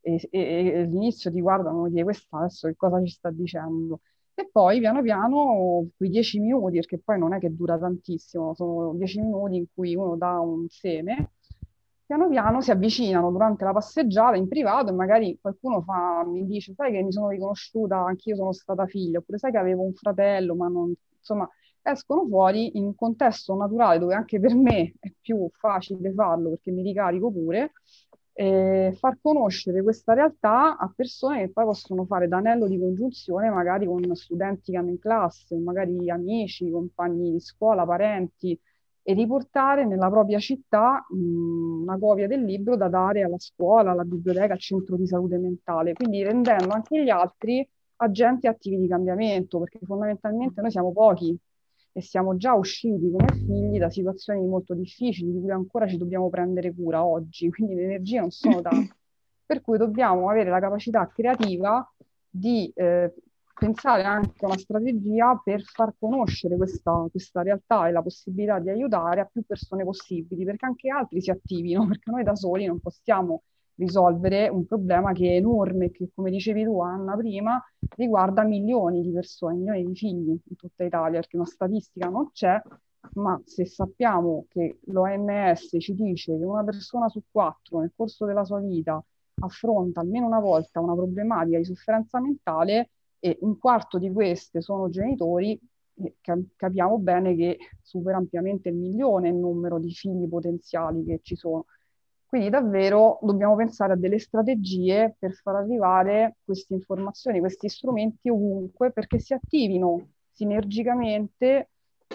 [0.01, 4.01] e, e, e all'inizio ti guardano e dicono questa adesso che cosa ci sta dicendo
[4.35, 8.93] e poi piano piano quei dieci minuti, perché poi non è che dura tantissimo, sono
[8.95, 11.31] dieci minuti in cui uno dà un seme,
[12.05, 16.73] piano piano si avvicinano durante la passeggiata in privato e magari qualcuno fa, mi dice,
[16.75, 20.53] sai che mi sono riconosciuta, anch'io sono stata figlia, oppure sai che avevo un fratello,
[20.55, 21.49] ma non, insomma,
[21.81, 26.71] escono fuori in un contesto naturale dove anche per me è più facile farlo perché
[26.71, 27.73] mi ricarico pure
[28.37, 33.85] e far conoscere questa realtà a persone che poi possono fare d'anello di congiunzione magari
[33.85, 38.59] con studenti che hanno in classe, magari amici, compagni di scuola, parenti
[39.07, 44.03] e riportare nella propria città mh, una copia del libro da dare alla scuola, alla
[44.03, 47.67] biblioteca, al centro di salute mentale, quindi rendendo anche gli altri
[47.97, 51.37] agenti attivi di cambiamento, perché fondamentalmente noi siamo pochi
[51.97, 56.29] e siamo già usciti come figli da situazioni molto difficili di cui ancora ci dobbiamo
[56.29, 58.93] prendere cura oggi, quindi le energie non sono tante.
[59.45, 61.89] Per cui dobbiamo avere la capacità creativa
[62.29, 63.13] di eh,
[63.57, 68.69] pensare anche a una strategia per far conoscere questa, questa, realtà e la possibilità di
[68.69, 72.81] aiutare a più persone possibili, perché anche altri si attivino, perché noi da soli non
[72.81, 73.43] possiamo
[73.75, 77.61] risolvere un problema che è enorme, che come dicevi tu Anna prima,
[77.95, 82.61] riguarda milioni di persone, milioni di figli in tutta Italia, perché una statistica non c'è,
[83.13, 88.43] ma se sappiamo che l'OMS ci dice che una persona su quattro nel corso della
[88.43, 89.03] sua vita
[89.41, 94.89] affronta almeno una volta una problematica di sofferenza mentale e un quarto di queste sono
[94.89, 95.59] genitori,
[95.95, 96.15] eh,
[96.55, 101.65] capiamo bene che supera ampiamente il milione il numero di figli potenziali che ci sono.
[102.35, 108.91] Quindi davvero dobbiamo pensare a delle strategie per far arrivare queste informazioni, questi strumenti ovunque
[108.91, 111.69] perché si attivino sinergicamente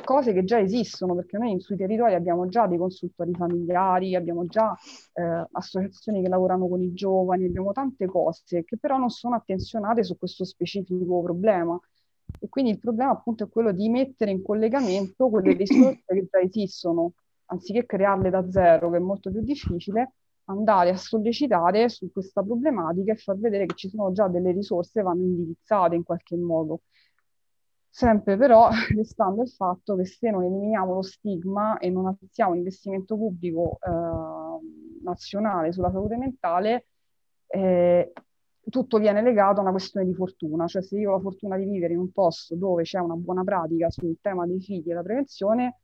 [0.05, 4.77] cose che già esistono, perché noi sui territori abbiamo già dei consultori familiari, abbiamo già
[5.15, 10.05] eh, associazioni che lavorano con i giovani, abbiamo tante cose che però non sono attenzionate
[10.05, 11.81] su questo specifico problema.
[12.39, 16.41] E quindi il problema appunto è quello di mettere in collegamento quelle risorse che già
[16.41, 17.13] esistono
[17.51, 23.13] anziché crearle da zero, che è molto più difficile, andare a sollecitare su questa problematica
[23.13, 26.81] e far vedere che ci sono già delle risorse che vanno indirizzate in qualche modo.
[27.89, 32.59] Sempre però restando il fatto che se non eliminiamo lo stigma e non attiamo un
[32.59, 36.87] investimento pubblico eh, nazionale sulla salute mentale,
[37.49, 38.13] eh,
[38.69, 41.65] tutto viene legato a una questione di fortuna, cioè se io ho la fortuna di
[41.65, 45.03] vivere in un posto dove c'è una buona pratica sul tema dei figli e la
[45.03, 45.81] prevenzione,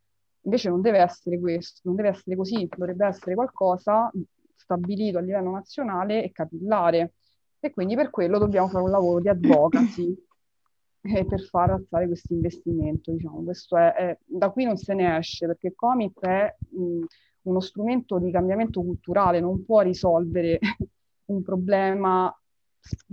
[0.46, 4.10] Invece non deve essere questo, non deve essere così, dovrebbe essere qualcosa
[4.54, 7.14] stabilito a livello nazionale e capillare.
[7.58, 10.14] E quindi per quello dobbiamo fare un lavoro di advocacy
[11.02, 13.10] eh, per far alzare questo investimento.
[13.10, 13.42] Diciamo.
[13.42, 17.04] Questo è, è, da qui non se ne esce perché Comic è mh,
[17.42, 20.60] uno strumento di cambiamento culturale, non può risolvere
[21.26, 22.32] un problema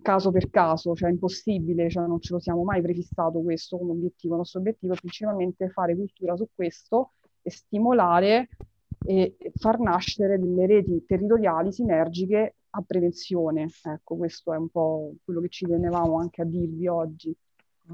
[0.03, 3.93] caso per caso, cioè è impossibile, cioè non ce lo siamo mai prefissato questo come
[3.93, 4.33] obiettivo.
[4.33, 7.13] Il nostro obiettivo è principalmente fare cultura su questo
[7.43, 8.49] e stimolare
[9.05, 13.67] e far nascere delle reti territoriali sinergiche a prevenzione.
[13.83, 17.35] Ecco, questo è un po' quello che ci tenevamo anche a dirvi oggi.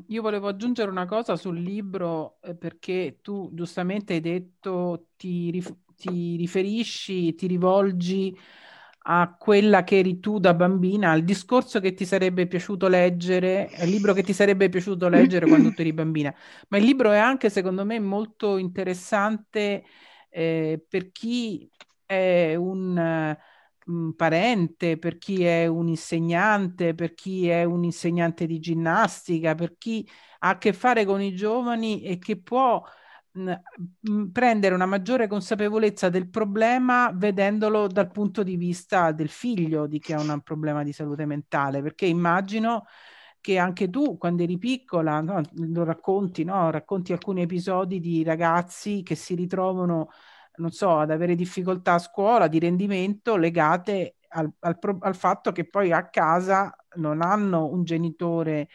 [0.08, 5.76] Io volevo aggiungere una cosa sul libro eh, perché tu giustamente hai detto ti, rif-
[5.96, 8.38] ti riferisci, ti rivolgi
[9.04, 13.88] a quella che eri tu da bambina, al discorso che ti sarebbe piaciuto leggere, al
[13.90, 16.34] libro che ti sarebbe piaciuto leggere quando tu eri bambina.
[16.70, 19.84] Ma il libro è anche, secondo me, molto interessante
[20.30, 21.70] eh, per chi
[22.06, 23.36] è un
[23.90, 29.78] un parente, per chi è un insegnante, per chi è un insegnante di ginnastica, per
[29.78, 30.08] chi
[30.40, 32.84] ha a che fare con i giovani e che può
[34.32, 40.14] prendere una maggiore consapevolezza del problema vedendolo dal punto di vista del figlio di chi
[40.14, 42.86] ha un problema di salute mentale, perché immagino
[43.40, 46.70] che anche tu quando eri piccola no, lo racconti, no?
[46.72, 50.10] racconti alcuni episodi di ragazzi che si ritrovano
[50.60, 55.68] non so, ad avere difficoltà a scuola di rendimento legate al, al, al fatto che
[55.68, 58.68] poi a casa non hanno un genitore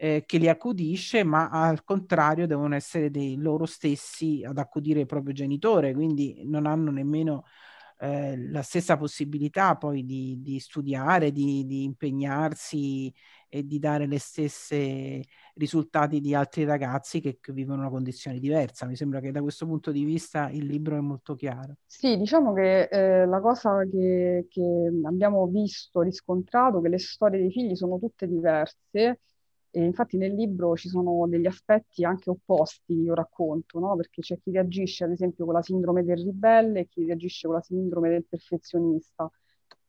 [0.00, 5.06] eh, che li accudisce, ma al contrario devono essere dei loro stessi ad accudire il
[5.06, 7.44] proprio genitore, quindi non hanno nemmeno
[8.00, 13.12] eh, la stessa possibilità poi di, di studiare, di, di, impegnarsi
[13.48, 15.24] e di dare le stesse
[15.54, 18.86] risultati di altri ragazzi che, che, vivono una condizione diversa.
[18.86, 21.78] Mi sembra che da questo punto di vista il libro è molto chiaro.
[21.86, 27.50] Sì, diciamo che eh, la cosa che, che abbiamo visto, riscontrato, che le storie dei
[27.50, 29.18] figli sono tutte diverse
[29.78, 33.94] e infatti nel libro ci sono degli aspetti anche opposti, io racconto, no?
[33.94, 37.56] Perché c'è chi reagisce ad esempio con la sindrome del ribelle e chi reagisce con
[37.56, 39.30] la sindrome del perfezionista.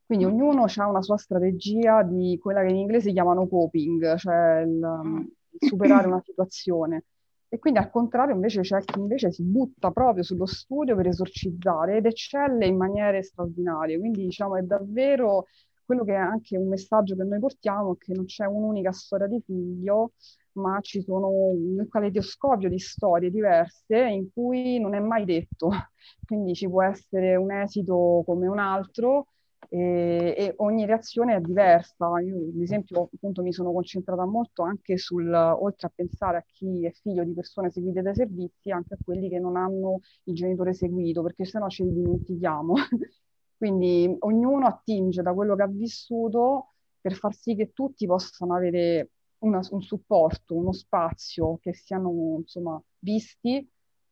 [0.06, 4.80] Quindi ognuno ha una sua strategia di quella che in inglese chiamano coping, cioè il,
[4.80, 5.28] um,
[5.58, 7.06] il superare una situazione.
[7.48, 11.96] E quindi al contrario invece c'è chi invece si butta proprio sullo studio per esorcizzare
[11.96, 13.98] ed eccelle in maniere straordinarie.
[13.98, 15.46] Quindi diciamo è davvero
[15.90, 19.26] quello che è anche un messaggio che noi portiamo è che non c'è un'unica storia
[19.26, 20.12] di figlio,
[20.52, 25.68] ma ci sono un caleidoscopio di storie diverse in cui non è mai detto.
[26.24, 29.26] Quindi ci può essere un esito come un altro
[29.68, 32.06] e, e ogni reazione è diversa.
[32.20, 36.86] Io, ad esempio, appunto, mi sono concentrata molto anche sul, oltre a pensare a chi
[36.86, 40.72] è figlio di persone seguite dai servizi, anche a quelli che non hanno il genitore
[40.72, 42.74] seguito, perché sennò ce li dimentichiamo.
[43.60, 49.10] Quindi ognuno attinge da quello che ha vissuto per far sì che tutti possano avere
[49.40, 53.56] una, un supporto, uno spazio, che siano insomma visti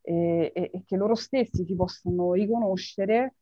[0.01, 3.37] e, e, e che loro stessi si possano riconoscere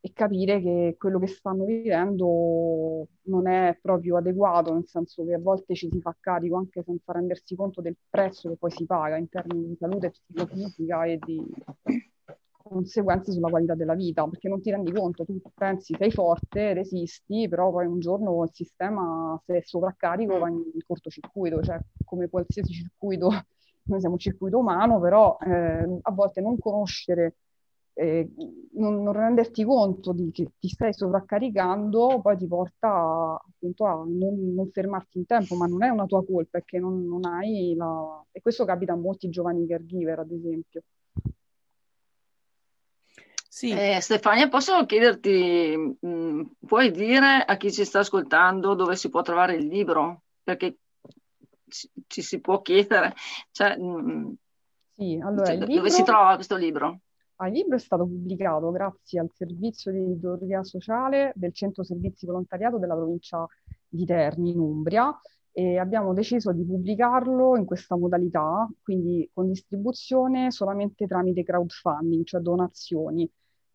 [0.00, 5.38] e capire che quello che stanno vivendo non è proprio adeguato, nel senso che a
[5.38, 9.18] volte ci si fa carico anche senza rendersi conto del prezzo che poi si paga
[9.18, 11.44] in termini di salute psicofisica e di
[12.70, 17.48] conseguenze sulla qualità della vita, perché non ti rendi conto, tu pensi sei forte, resisti,
[17.48, 22.72] però poi un giorno il sistema, se è sovraccarico, va in cortocircuito, cioè come qualsiasi
[22.72, 23.28] circuito,
[23.84, 27.36] noi siamo un circuito umano, però eh, a volte non conoscere,
[27.94, 28.30] eh,
[28.74, 34.54] non, non, renderti conto di che ti stai sovraccaricando, poi ti porta appunto a non,
[34.54, 37.74] non, fermarti in tempo, ma non è una tua colpa, è che non, non hai
[37.76, 38.24] la...
[38.30, 40.82] E questo capita a molti giovani caregiver, ad esempio.
[43.60, 43.72] Sì.
[43.72, 49.10] Eh, Stefania, posso chiederti, mh, mm, puoi dire a chi ci sta ascoltando dove si
[49.10, 50.22] può trovare il libro?
[50.42, 50.78] Perché
[51.68, 53.12] ci, ci si può chiedere.
[53.50, 54.32] Cioè, mh, mm,
[54.94, 55.74] sì, allora, cioè, libro...
[55.74, 57.00] Dove si trova questo libro?
[57.36, 62.24] Ah, il libro è stato pubblicato grazie al servizio di editoria sociale del Centro Servizi
[62.24, 63.46] Volontariato della provincia
[63.86, 65.14] di Terni, in Umbria,
[65.52, 72.40] e abbiamo deciso di pubblicarlo in questa modalità, quindi con distribuzione solamente tramite crowdfunding, cioè
[72.40, 73.30] donazioni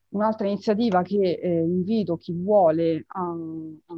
[0.09, 3.95] Un'altra iniziativa che eh, invito chi vuole a, a,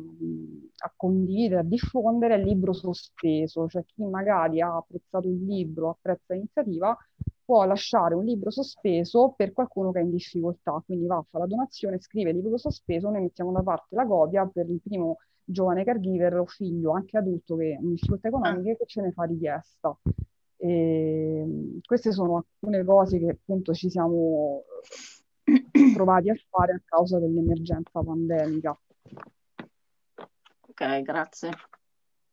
[0.76, 5.90] a, condividere, a diffondere è il libro sospeso, cioè chi magari ha apprezzato il libro,
[5.90, 6.96] apprezza l'iniziativa,
[7.44, 11.44] può lasciare un libro sospeso per qualcuno che è in difficoltà, quindi va a fare
[11.44, 15.18] la donazione, scrive il libro sospeso, noi mettiamo da parte la copia per il primo
[15.44, 19.96] giovane caregiver o figlio, anche adulto che in difficoltà economiche, che ce ne fa richiesta.
[20.56, 24.62] E queste sono alcune cose che appunto ci siamo
[25.94, 28.78] trovati a fare a causa dell'emergenza pandemica.
[30.68, 31.50] Ok, grazie.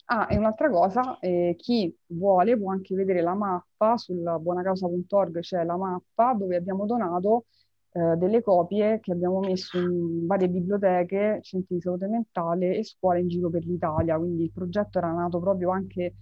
[0.06, 5.64] Ah, e un'altra cosa, eh, chi vuole può anche vedere la mappa, sulla buonacausa.org c'è
[5.64, 7.46] la mappa dove abbiamo donato
[7.94, 13.20] eh, delle copie che abbiamo messo in varie biblioteche, centri di salute mentale e scuole
[13.20, 14.18] in giro per l'Italia.
[14.18, 16.16] Quindi il progetto era nato proprio anche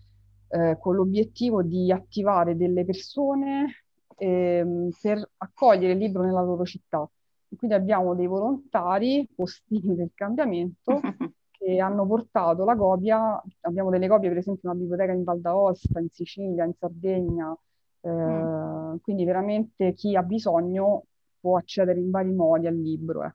[0.48, 3.84] eh, con l'obiettivo di attivare delle persone
[4.18, 7.08] ehm, per accogliere il libro nella loro città.
[7.52, 11.00] E quindi abbiamo dei volontari postini del cambiamento
[11.52, 15.40] che hanno portato la copia, abbiamo delle copie per esempio in una biblioteca in Val
[15.40, 17.56] d'Aosta, in Sicilia, in Sardegna,
[18.02, 18.96] eh, mm.
[19.02, 21.04] quindi veramente chi ha bisogno
[21.40, 23.24] può accedere in vari modi al libro.
[23.24, 23.34] Eh.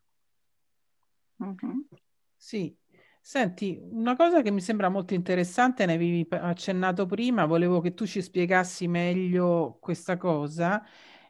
[1.43, 1.81] Mm-hmm.
[2.37, 2.77] Sì,
[3.27, 8.07] Senti, una cosa che mi sembra molto interessante, ne avevi accennato prima, volevo che tu
[8.07, 10.85] ci spiegassi meglio questa cosa.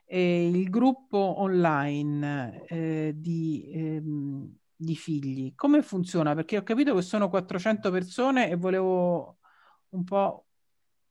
[0.05, 6.35] Eh, il gruppo online eh, di, ehm, di figli, come funziona?
[6.35, 9.39] Perché ho capito che sono 400 persone e volevo
[9.91, 10.47] un po'...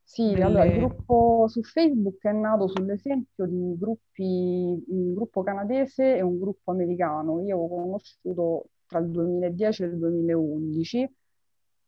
[0.03, 0.43] Sì, delle...
[0.43, 6.37] allora il gruppo su Facebook è nato sull'esempio di gruppi, un gruppo canadese e un
[6.39, 7.41] gruppo americano.
[7.41, 11.15] Io ho conosciuto tra il 2010 e il 2011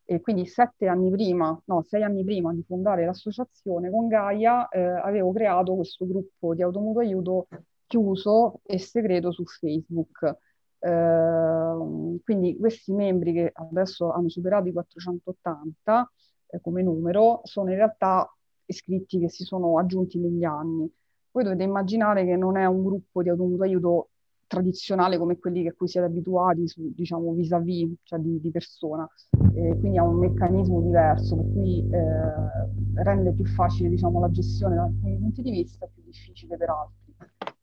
[0.08, 4.80] e quindi sette anni prima, no, sei anni prima di fondare l'associazione con Gaia, eh,
[4.80, 7.48] avevo creato questo gruppo di automutuo aiuto
[7.86, 10.38] chiuso e segreto su Facebook.
[10.78, 16.12] Eh, quindi questi membri che adesso hanno superato i 480
[16.48, 18.30] eh, come numero sono in realtà
[18.66, 20.90] iscritti che si sono aggiunti negli anni.
[21.30, 24.08] Voi dovete immaginare che non è un gruppo di automutuo aiuto
[24.46, 29.08] tradizionale come quelli a cui siete abituati, su, diciamo, vis-à-vis, cioè di, di persona.
[29.54, 34.76] E quindi ha un meccanismo diverso, per cui eh, rende più facile diciamo, la gestione
[34.76, 37.14] da alcuni punti di vista più difficile per altri.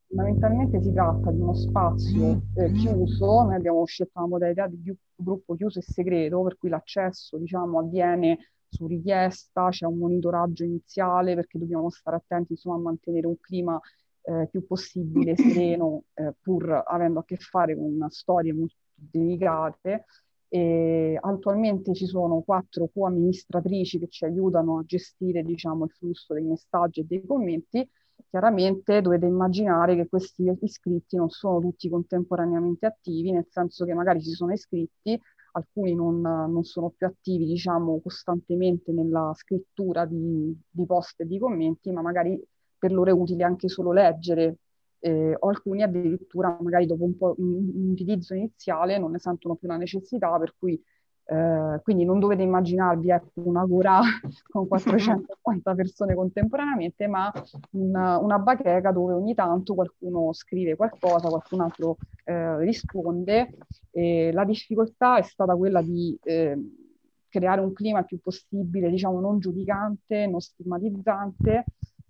[0.08, 5.56] Fondamentalmente si tratta di uno spazio eh, chiuso, noi abbiamo scelto una modalità di gruppo
[5.56, 8.38] chiuso e segreto, per cui l'accesso diciamo, avviene
[8.74, 13.80] su richiesta, c'è un monitoraggio iniziale perché dobbiamo stare attenti insomma, a mantenere un clima
[14.24, 20.06] eh, più possibile sereno, eh, pur avendo a che fare con storie molto delicate.
[20.48, 26.44] E attualmente ci sono quattro co-amministratrici che ci aiutano a gestire diciamo, il flusso dei
[26.44, 27.88] messaggi e dei commenti.
[28.30, 34.22] Chiaramente dovete immaginare che questi iscritti non sono tutti contemporaneamente attivi, nel senso che magari
[34.22, 35.20] si sono iscritti,
[35.54, 41.40] alcuni non, non sono più attivi diciamo, costantemente nella scrittura di, di post e di
[41.40, 42.42] commenti, ma magari
[42.78, 44.58] per loro è utile anche solo leggere,
[45.00, 49.56] eh, o alcuni addirittura magari dopo un po' un, un utilizzo iniziale non ne sentono
[49.56, 50.82] più la necessità, per cui
[51.26, 54.02] eh, quindi non dovete immaginarvi ecco, una Gora
[54.50, 57.32] con 450 persone contemporaneamente, ma
[57.72, 63.56] una, una bacheca dove ogni tanto qualcuno scrive qualcosa, qualcun altro eh, risponde.
[63.92, 66.58] E la difficoltà è stata quella di eh,
[67.30, 71.66] creare un clima il più possibile, diciamo, non giudicante, non stigmatizzante,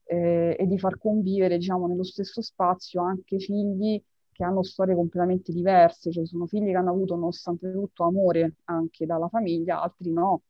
[0.05, 4.01] eh, e di far convivere, diciamo, nello stesso spazio anche figli
[4.33, 9.05] che hanno storie completamente diverse, cioè sono figli che hanno avuto nonostante tutto amore anche
[9.05, 10.43] dalla famiglia, altri no.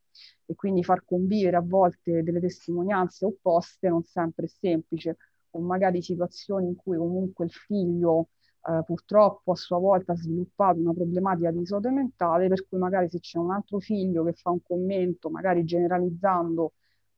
[0.45, 5.17] E quindi far convivere a volte delle testimonianze opposte non sempre è semplice,
[5.51, 8.29] o magari situazioni in cui comunque il figlio
[8.65, 13.09] eh, purtroppo a sua volta ha sviluppato una problematica di salute mentale, per cui magari
[13.09, 16.73] se c'è un altro figlio che fa un commento, magari generalizzando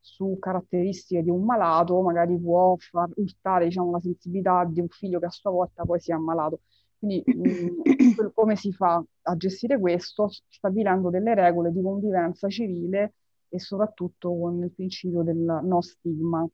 [0.05, 5.19] su caratteristiche di un malato, magari può far urtare diciamo, la sensibilità di un figlio
[5.19, 6.61] che a sua volta poi si è ammalato.
[6.99, 10.29] Quindi mh, mm, come si fa a gestire questo?
[10.29, 13.15] Stabilendo delle regole di convivenza civile
[13.49, 16.47] e soprattutto con il principio del no stigma.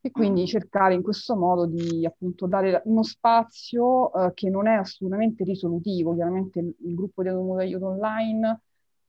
[0.00, 0.46] E quindi mm.
[0.46, 6.14] cercare in questo modo di appunto dare uno spazio eh, che non è assolutamente risolutivo.
[6.14, 8.60] Chiaramente il, il gruppo di aiuto online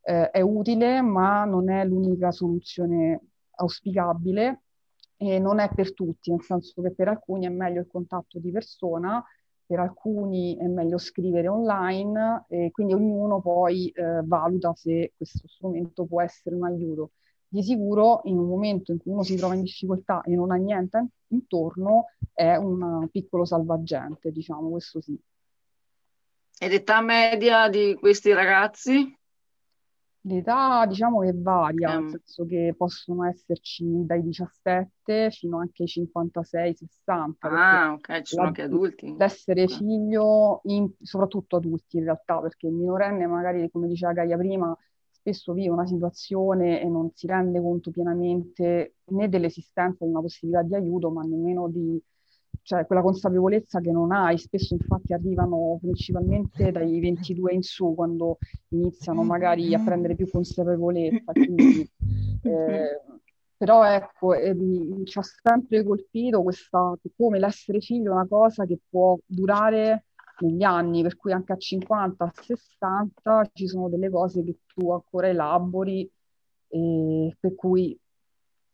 [0.02, 3.20] eh, è utile, ma non è l'unica soluzione
[3.56, 4.62] auspicabile
[5.16, 8.50] e non è per tutti, nel senso che per alcuni è meglio il contatto di
[8.50, 9.24] persona
[9.66, 16.04] per alcuni è meglio scrivere online e quindi ognuno poi eh, valuta se questo strumento
[16.04, 17.10] può essere un aiuto.
[17.48, 20.54] Di sicuro in un momento in cui uno si trova in difficoltà e non ha
[20.54, 25.18] niente intorno è un piccolo salvagente, diciamo, questo sì.
[26.58, 29.18] E l'età media di questi ragazzi?
[30.28, 37.32] L'età diciamo che varia, nel senso che possono esserci dai 17 fino anche ai 56-60.
[37.38, 39.14] Ah, ok, ci sono anche adulti.
[39.16, 44.76] L'essere figlio, in, soprattutto adulti in realtà, perché il minorenne magari, come diceva Gaia prima,
[45.08, 50.62] spesso vive una situazione e non si rende conto pienamente né dell'esistenza di una possibilità
[50.62, 52.02] di aiuto, ma nemmeno di
[52.62, 58.38] cioè quella consapevolezza che non hai, spesso infatti arrivano principalmente dai 22 in su, quando
[58.68, 61.32] iniziano magari a prendere più consapevolezza.
[61.32, 61.88] Quindi,
[62.42, 63.00] eh,
[63.56, 64.54] però ecco, eh,
[65.04, 70.04] ci ha sempre colpito questa, come l'essere figlio è una cosa che può durare
[70.40, 74.90] negli anni, per cui anche a 50, a 60 ci sono delle cose che tu
[74.90, 76.10] ancora elabori
[76.68, 77.98] e per cui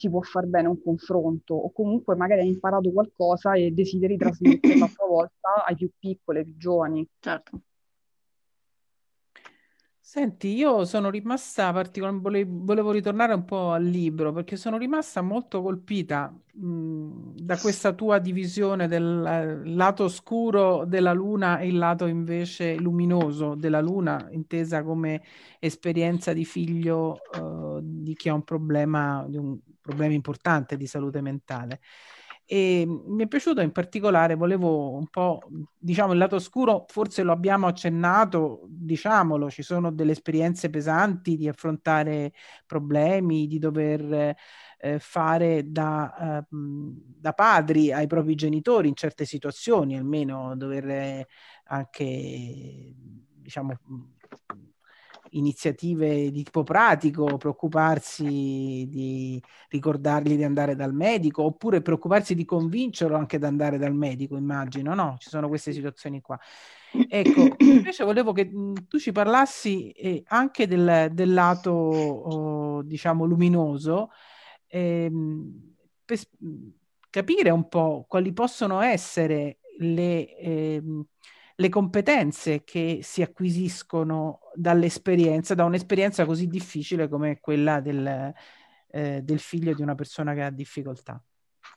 [0.03, 4.85] ti può far bene un confronto o comunque magari hai imparato qualcosa e desideri trasmetterlo
[4.85, 7.09] a tua volta ai più piccoli, ai più giovani.
[7.21, 7.61] Certo.
[10.15, 15.63] Senti, io sono rimasta particolarmente, volevo ritornare un po' al libro perché sono rimasta molto
[15.63, 22.05] colpita mh, da questa tua divisione del eh, lato scuro della luna e il lato
[22.05, 25.23] invece luminoso della luna, intesa come
[25.59, 31.81] esperienza di figlio uh, di chi ha un problema, un problema importante di salute mentale.
[32.53, 35.41] E mi è piaciuto in particolare, volevo un po',
[35.79, 41.49] diciamo, il lato oscuro, forse lo abbiamo accennato, diciamolo, ci sono delle esperienze pesanti di
[41.49, 42.35] affrontare
[42.67, 44.37] problemi, di dover
[44.77, 51.27] eh, fare da, eh, da, padri ai propri genitori in certe situazioni, almeno dover
[51.65, 52.95] anche,
[53.33, 53.79] diciamo,
[55.33, 63.17] iniziative di tipo pratico, preoccuparsi di ricordargli di andare dal medico, oppure preoccuparsi di convincerlo
[63.17, 65.17] anche ad andare dal medico, immagino, no?
[65.19, 66.39] Ci sono queste situazioni qua.
[67.09, 73.25] Ecco, invece volevo che mh, tu ci parlassi eh, anche del, del lato, oh, diciamo,
[73.25, 74.11] luminoso,
[74.67, 75.75] ehm,
[76.05, 76.19] per
[77.11, 80.37] capire un po' quali possono essere le...
[80.37, 81.07] Ehm,
[81.57, 88.33] le competenze che si acquisiscono dall'esperienza, da un'esperienza così difficile come quella del,
[88.91, 91.23] eh, del figlio di una persona che ha difficoltà.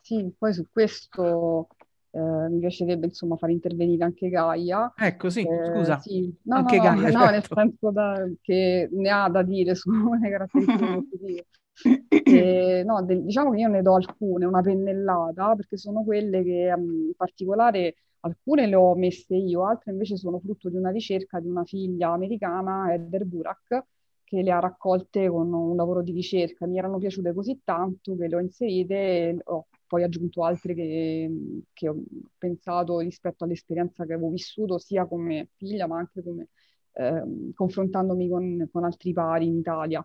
[0.02, 1.68] Sì, poi su questo
[2.12, 4.94] eh, mi piacerebbe insomma far intervenire anche Gaia.
[4.96, 6.00] Ecco, sì, eh, scusa.
[6.00, 6.34] Sì.
[6.44, 7.32] No, anche no, Gaia, no, certo.
[7.32, 11.46] nel senso da, che ne ha da dire su le caratteristiche positive.
[12.26, 16.72] E, no, de- diciamo che io ne do alcune, una pennellata, perché sono quelle che
[16.74, 17.96] um, in particolare
[18.26, 22.10] Alcune le ho messe io, altre invece sono frutto di una ricerca di una figlia
[22.10, 23.86] americana, Heather Burak,
[24.24, 26.66] che le ha raccolte con un lavoro di ricerca.
[26.66, 31.30] Mi erano piaciute così tanto che le ho inserite e ho poi aggiunto altre che,
[31.72, 31.96] che ho
[32.36, 36.48] pensato rispetto all'esperienza che avevo vissuto sia come figlia ma anche come,
[36.94, 40.04] eh, confrontandomi con, con, altri pari in Italia.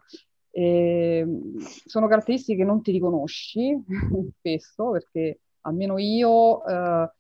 [0.51, 1.27] E,
[1.87, 3.83] sono caratteristiche che non ti riconosci
[4.37, 6.63] spesso perché almeno io...
[6.67, 7.11] Eh,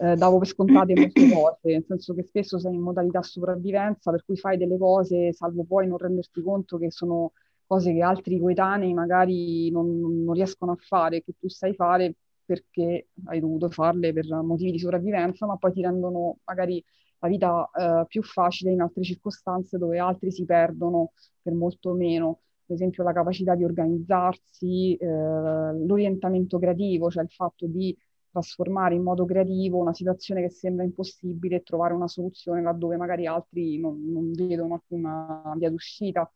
[0.00, 4.24] eh, davo per scontate molte cose, nel senso che spesso sei in modalità sopravvivenza, per
[4.24, 7.32] cui fai delle cose salvo poi non renderti conto che sono
[7.66, 13.08] cose che altri coetanei magari non, non riescono a fare, che tu sai fare perché
[13.26, 16.82] hai dovuto farle per motivi di sopravvivenza, ma poi ti rendono magari
[17.18, 22.40] la vita eh, più facile in altre circostanze dove altri si perdono per molto meno.
[22.64, 27.96] Per esempio la capacità di organizzarsi, eh, l'orientamento creativo, cioè il fatto di
[28.30, 33.26] trasformare in modo creativo una situazione che sembra impossibile e trovare una soluzione laddove magari
[33.26, 36.30] altri non, non vedono alcuna via d'uscita.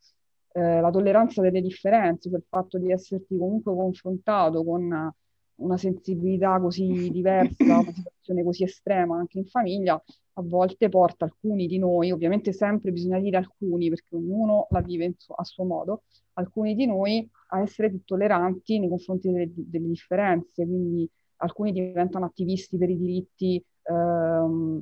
[0.55, 5.11] Eh, la tolleranza delle differenze, cioè il fatto di esserti comunque confrontato con
[5.55, 10.01] una sensibilità così diversa, una situazione così estrema anche in famiglia,
[10.35, 15.13] a volte porta alcuni di noi, ovviamente sempre bisogna dire alcuni perché ognuno la vive
[15.17, 19.87] su- a suo modo, alcuni di noi a essere più tolleranti nei confronti delle, delle
[19.87, 21.09] differenze, quindi
[21.43, 24.81] alcuni diventano attivisti per i diritti ehm,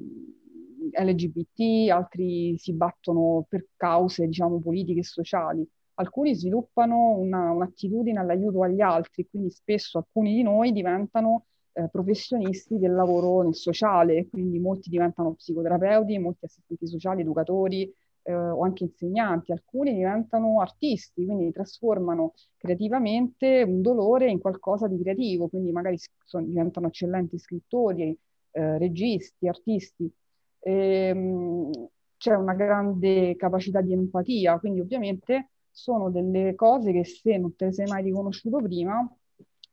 [0.94, 5.68] LGBT, altri si battono per cause, diciamo, politiche e sociali.
[5.96, 12.80] Alcuni sviluppano una, un'attitudine all'aiuto agli altri, quindi spesso alcuni di noi diventano eh, professionisti
[12.80, 17.94] del lavoro nel sociale, quindi molti diventano psicoterapeuti, molti assistenti sociali, educatori,
[18.24, 25.00] eh, o anche insegnanti, alcuni diventano artisti, quindi trasformano creativamente un dolore in qualcosa di
[25.00, 28.18] creativo, quindi magari sono, diventano eccellenti scrittori,
[28.52, 30.12] eh, registi, artisti.
[30.60, 31.72] E, ehm,
[32.18, 37.66] c'è una grande capacità di empatia, quindi ovviamente sono delle cose che se non te
[37.66, 39.10] le sei mai riconosciuto prima,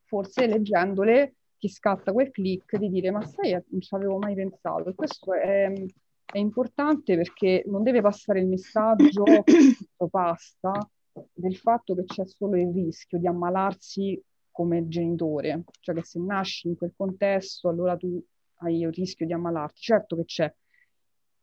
[0.04, 4.88] forse leggendole ti scatta quel click di dire ma sai, non ci avevo mai pensato.
[4.88, 5.70] E questo è,
[6.30, 10.72] è importante perché non deve passare il messaggio che passa
[11.32, 14.20] del fatto che c'è solo il rischio di ammalarsi
[14.50, 18.22] come genitore, cioè che se nasci in quel contesto allora tu
[18.56, 19.80] hai il rischio di ammalarti.
[19.80, 20.54] Certo che c'è,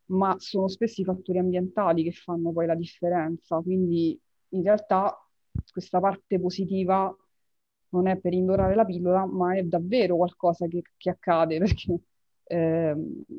[0.08, 4.20] ma sono spesso i fattori ambientali che fanno poi la differenza, quindi
[4.50, 5.18] in realtà
[5.72, 7.14] questa parte positiva
[7.90, 12.00] non è per indorare la pillola, ma è davvero qualcosa che, che accade perché
[12.48, 12.96] eh,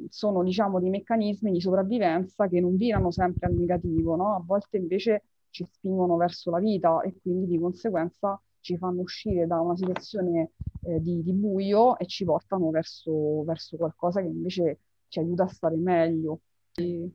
[0.09, 4.35] sono diciamo dei meccanismi di sopravvivenza che non virano sempre al negativo, no?
[4.35, 9.47] a volte invece ci spingono verso la vita e quindi di conseguenza ci fanno uscire
[9.47, 10.51] da una situazione
[10.83, 15.49] eh, di, di, buio e ci portano verso, verso qualcosa che invece ci aiuta a
[15.49, 16.41] stare meglio.
[16.75, 17.09] E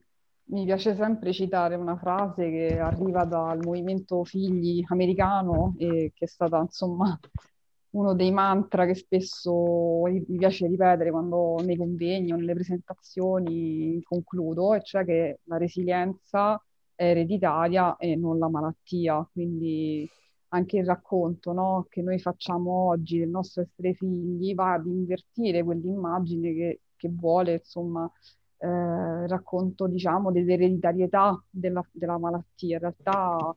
[0.45, 6.27] mi piace sempre citare una frase che arriva dal movimento figli americano e che è
[6.27, 7.19] stata insomma
[7.91, 14.73] uno dei mantra che spesso mi piace ripetere quando nei convegni o nelle presentazioni concludo,
[14.73, 16.61] e cioè che la resilienza
[16.95, 19.27] è ereditaria e non la malattia.
[19.31, 20.09] Quindi
[20.49, 25.63] anche il racconto no, che noi facciamo oggi del nostro essere figli va ad invertire
[25.63, 28.09] quell'immagine che, che vuole, insomma,
[28.63, 32.75] eh, racconto, diciamo, dell'ereditarietà della, della, malattia.
[32.75, 33.55] In realtà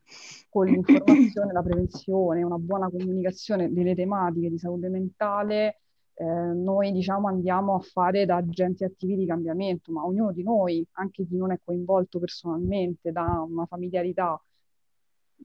[0.48, 5.80] con l'informazione, la prevenzione, una buona comunicazione delle tematiche di salute mentale,
[6.14, 10.86] eh, noi diciamo andiamo a fare da agenti attivi di cambiamento, ma ognuno di noi,
[10.92, 14.40] anche chi non è coinvolto personalmente da una familiarità,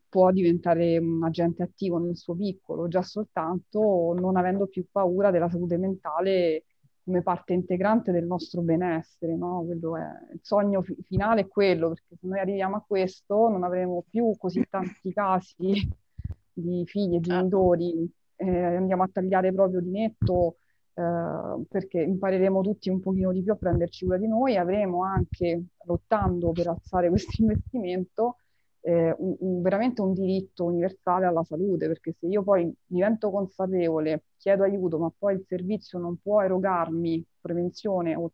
[0.08, 5.50] può diventare un agente attivo nel suo piccolo, già soltanto non avendo più paura della
[5.50, 6.64] salute mentale
[7.04, 9.64] come parte integrante del nostro benessere, no?
[9.66, 13.64] Quello è, il sogno fi- finale è quello, perché se noi arriviamo a questo non
[13.64, 15.56] avremo più così tanti casi
[16.54, 20.58] di figli e genitori, eh, andiamo a tagliare proprio di netto
[20.94, 25.64] eh, perché impareremo tutti un pochino di più a prenderci cura di noi, avremo anche,
[25.86, 28.38] lottando per alzare questo investimento,
[28.82, 34.24] eh, un, un, veramente un diritto universale alla salute, perché se io poi divento consapevole,
[34.38, 38.32] chiedo aiuto, ma poi il servizio non può erogarmi prevenzione o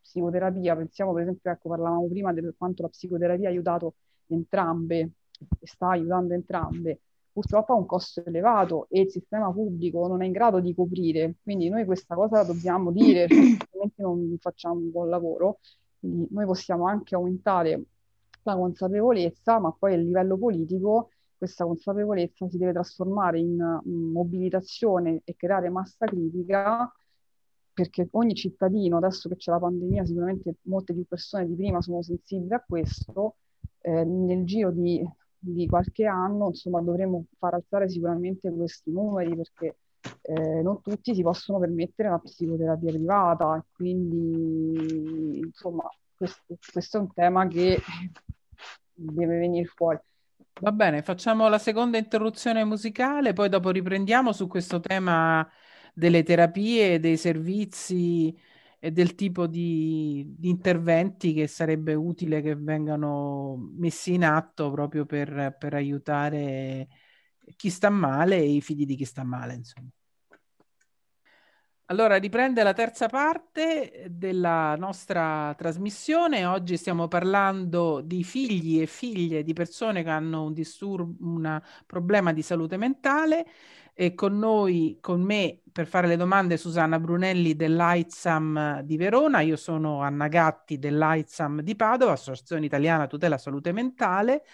[0.00, 3.94] psicoterapia, pensiamo per esempio, ecco, parlavamo prima di quanto la psicoterapia ha aiutato
[4.28, 5.10] entrambe
[5.60, 7.00] e sta aiutando entrambe,
[7.32, 11.36] purtroppo ha un costo elevato e il sistema pubblico non è in grado di coprire,
[11.42, 15.60] quindi noi questa cosa la dobbiamo dire, altrimenti non facciamo un buon lavoro,
[15.98, 17.82] quindi noi possiamo anche aumentare
[18.52, 25.22] la consapevolezza, ma poi a livello politico questa consapevolezza si deve trasformare in, in mobilitazione
[25.24, 26.92] e creare massa critica
[27.78, 32.02] perché ogni cittadino, adesso che c'è la pandemia, sicuramente molte più persone di prima sono
[32.02, 33.36] sensibili a questo,
[33.82, 35.00] eh, nel giro di,
[35.38, 39.76] di, qualche anno, insomma, dovremo far alzare sicuramente questi numeri perché
[40.22, 47.12] eh, non tutti si possono permettere la psicoterapia privata, quindi, insomma, questo, questo è un
[47.12, 47.78] tema che
[48.98, 49.98] deve venire fuori.
[50.60, 55.48] Va bene, facciamo la seconda interruzione musicale, poi dopo riprendiamo su questo tema
[55.94, 58.36] delle terapie, dei servizi
[58.80, 65.06] e del tipo di, di interventi che sarebbe utile che vengano messi in atto proprio
[65.06, 66.88] per, per aiutare
[67.56, 69.88] chi sta male e i figli di chi sta male, insomma.
[71.90, 76.44] Allora, riprende la terza parte della nostra trasmissione.
[76.44, 82.34] Oggi stiamo parlando di figli e figlie di persone che hanno un disturbo, un problema
[82.34, 83.46] di salute mentale.
[83.94, 89.40] E con noi, con me, per fare le domande, Susanna Brunelli dell'AITSAM di Verona.
[89.40, 94.44] Io sono Anna Gatti dell'AITSAM di Padova, Associazione Italiana Tutela Salute Mentale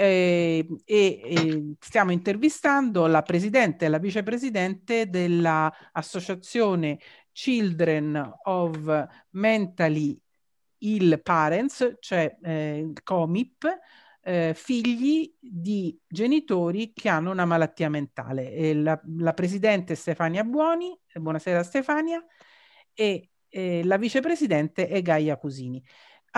[0.00, 7.00] e, e, stiamo intervistando la presidente e la vicepresidente dell'associazione
[7.32, 10.16] Children of Mentally
[10.78, 13.78] Ill Parents, cioè eh, COMIP,
[14.22, 18.74] eh, figli di genitori che hanno una malattia mentale.
[18.74, 22.24] La, la, presidente Stefania Buoni, buonasera Stefania,
[22.94, 23.30] e
[23.82, 25.82] la vicepresidente è Gaia Cusini.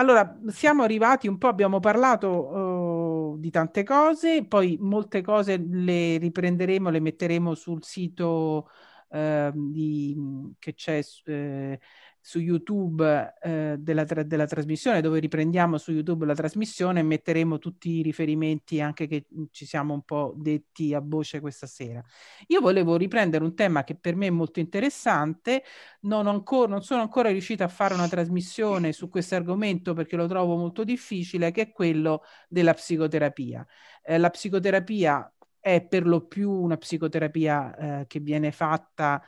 [0.01, 6.17] Allora, siamo arrivati un po', abbiamo parlato uh, di tante cose, poi molte cose le
[6.17, 8.67] riprenderemo, le metteremo sul sito
[9.09, 10.15] uh, di,
[10.57, 11.77] che c'è uh,
[12.21, 17.57] su YouTube eh, della, tra- della, trasmissione, dove riprendiamo su YouTube la trasmissione e metteremo
[17.57, 22.01] tutti i riferimenti anche che ci siamo un po' detti a voce questa sera.
[22.47, 25.63] Io volevo riprendere un tema che per me è molto interessante,
[26.01, 30.27] non, ancora, non sono ancora riuscita a fare una trasmissione su questo argomento perché lo
[30.27, 33.65] trovo molto difficile, che è quello della psicoterapia.
[34.03, 39.21] Eh, la psicoterapia è per lo più una psicoterapia eh, che viene fatta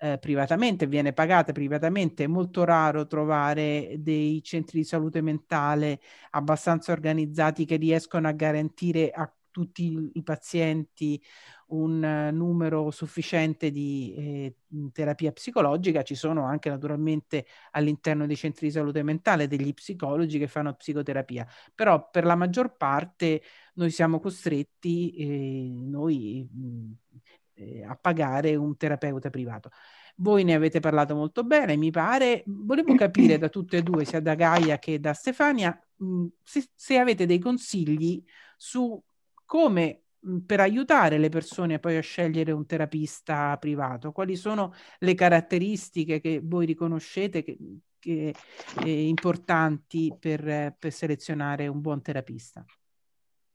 [0.00, 6.92] eh, privatamente, viene pagata privatamente, è molto raro trovare dei centri di salute mentale abbastanza
[6.92, 11.20] organizzati che riescono a garantire a tutti i pazienti
[11.68, 14.56] un numero sufficiente di eh,
[14.92, 20.48] terapia psicologica, ci sono anche naturalmente all'interno dei centri di salute mentale degli psicologi che
[20.48, 23.42] fanno psicoterapia, però per la maggior parte
[23.74, 26.92] noi siamo costretti, eh, noi mh,
[27.60, 29.70] eh, a pagare un terapeuta privato.
[30.16, 32.42] Voi ne avete parlato molto bene, mi pare.
[32.46, 36.98] Volevo capire da tutte e due, sia da Gaia che da Stefania, mh, se, se
[36.98, 38.22] avete dei consigli
[38.56, 39.02] su
[39.44, 40.02] come
[40.44, 44.12] per aiutare le persone poi a scegliere un terapista privato?
[44.12, 47.56] Quali sono le caratteristiche che voi riconoscete che,
[47.98, 48.34] che
[48.84, 52.64] eh, importanti per, per selezionare un buon terapista?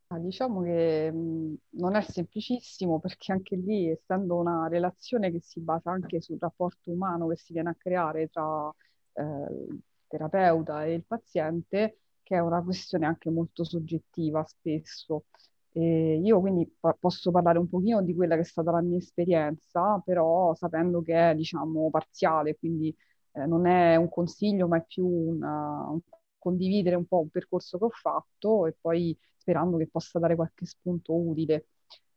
[0.08, 5.90] Diciamo che mh, non è semplicissimo perché anche lì, essendo una relazione che si basa
[5.90, 8.72] anche sul rapporto umano che si viene a creare tra
[9.14, 15.24] eh, il terapeuta e il paziente, che è una questione anche molto soggettiva spesso.
[15.72, 18.98] E io quindi po- posso parlare un pochino di quella che è stata la mia
[18.98, 22.94] esperienza, però sapendo che è, diciamo, parziale, quindi
[23.32, 26.00] eh, non è un consiglio, ma è più una, un
[26.46, 30.64] condividere un po' un percorso che ho fatto e poi sperando che possa dare qualche
[30.66, 31.66] spunto utile.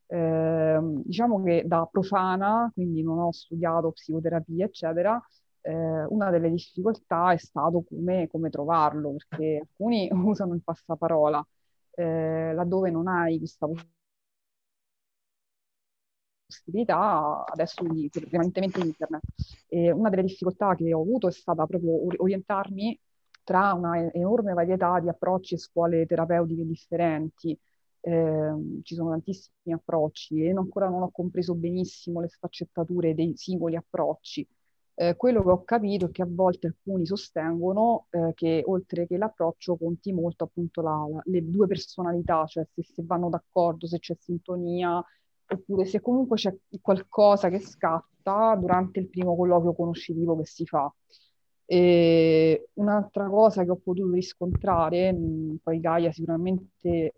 [0.08, 5.20] Eh, diciamo che da profana, quindi non ho studiato psicoterapia, eccetera,
[5.62, 11.46] eh, una delle difficoltà è stato come, come, trovarlo, perché alcuni usano il passaparola,
[11.96, 13.68] eh, laddove non hai questa
[16.46, 19.24] possibilità, adesso prevalentemente internet.
[19.68, 23.00] E una delle difficoltà che ho avuto è stata proprio orientarmi
[23.50, 27.58] tra una enorme varietà di approcci e scuole terapeutiche differenti.
[28.00, 33.76] Eh, ci sono tantissimi approcci e ancora non ho compreso benissimo le sfaccettature dei singoli
[33.76, 34.48] approcci.
[34.94, 39.18] Eh, quello che ho capito è che a volte alcuni sostengono eh, che oltre che
[39.18, 43.98] l'approccio conti molto appunto la, la, le due personalità, cioè se, se vanno d'accordo, se
[43.98, 45.04] c'è sintonia,
[45.48, 50.94] oppure se comunque c'è qualcosa che scatta durante il primo colloquio conoscitivo che si fa.
[51.72, 57.14] E un'altra cosa che ho potuto riscontrare, mh, poi Gaia sicuramente eh,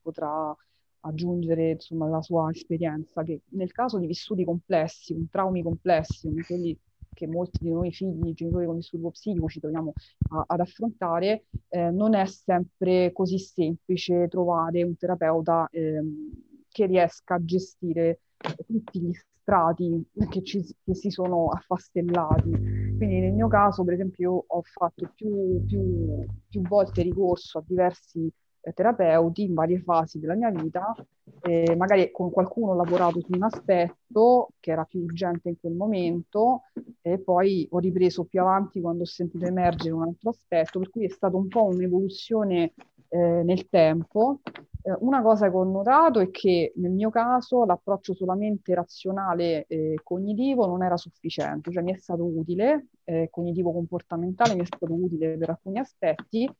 [0.00, 0.56] potrà
[1.00, 6.42] aggiungere insomma, la sua esperienza, che nel caso di vissuti complessi, un traumi complessi, come
[6.42, 6.78] quelli
[7.12, 9.92] che molti di noi figli, genitori con disturbo psichico ci troviamo
[10.30, 16.30] a, ad affrontare, eh, non è sempre così semplice trovare un terapeuta ehm,
[16.70, 18.20] che riesca a gestire
[18.66, 19.12] tutti gli
[19.42, 22.81] strati che, ci, che si sono affastellati.
[23.02, 28.30] Quindi nel mio caso, per esempio, ho fatto più, più, più volte ricorso a diversi
[28.60, 30.94] eh, terapeuti in varie fasi della mia vita,
[31.40, 35.72] eh, magari con qualcuno ho lavorato su un aspetto che era più urgente in quel
[35.72, 36.62] momento
[37.00, 41.04] e poi ho ripreso più avanti quando ho sentito emergere un altro aspetto, per cui
[41.04, 42.72] è stata un po' un'evoluzione
[43.12, 44.40] eh, nel tempo.
[44.82, 49.96] Eh, una cosa che ho notato è che nel mio caso l'approccio solamente razionale e
[50.02, 55.36] cognitivo non era sufficiente, cioè mi è stato utile, eh, cognitivo-comportamentale mi è stato utile
[55.36, 56.50] per alcuni aspetti,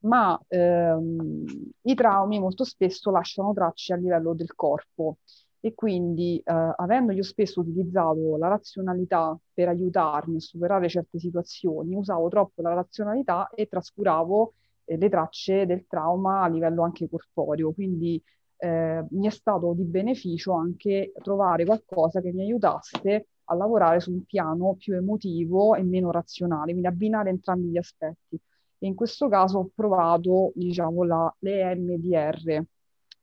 [0.00, 1.44] ma ehm,
[1.82, 5.18] i traumi molto spesso lasciano tracce a livello del corpo.
[5.62, 11.94] E quindi eh, avendo io spesso utilizzato la razionalità per aiutarmi a superare certe situazioni,
[11.94, 14.54] usavo troppo la razionalità e trascuravo
[14.96, 18.22] le tracce del trauma a livello anche corporeo, quindi
[18.56, 24.12] eh, mi è stato di beneficio anche trovare qualcosa che mi aiutasse a lavorare su
[24.12, 28.38] un piano più emotivo e meno razionale, quindi abbinare entrambi gli aspetti.
[28.82, 32.64] E in questo caso ho provato, diciamo, la, le MDR.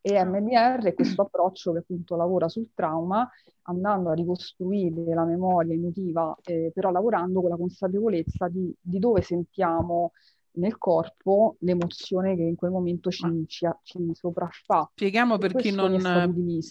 [0.02, 3.30] E MDR è questo approccio che appunto lavora sul trauma,
[3.64, 9.22] andando a ricostruire la memoria emotiva, eh, però lavorando con la consapevolezza di, di dove
[9.22, 10.12] sentiamo
[10.58, 14.90] nel corpo l'emozione che in quel momento ci, ci, ci sopraffa.
[14.94, 15.96] Spieghiamo per chi non,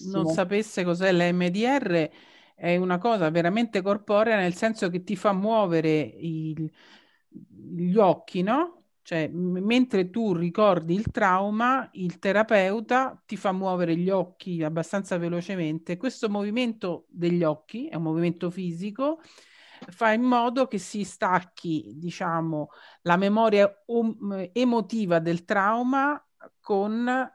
[0.01, 2.11] non sapesse cos'è l'MDR,
[2.57, 6.69] è una cosa veramente corporea nel senso che ti fa muovere il,
[7.29, 8.83] gli occhi, no?
[9.03, 15.17] Cioè, m- mentre tu ricordi il trauma, il terapeuta ti fa muovere gli occhi abbastanza
[15.19, 15.97] velocemente.
[15.97, 19.21] Questo movimento degli occhi è un movimento fisico
[19.89, 22.69] fa in modo che si stacchi, diciamo,
[23.03, 26.21] la memoria um, emotiva del trauma
[26.61, 27.31] con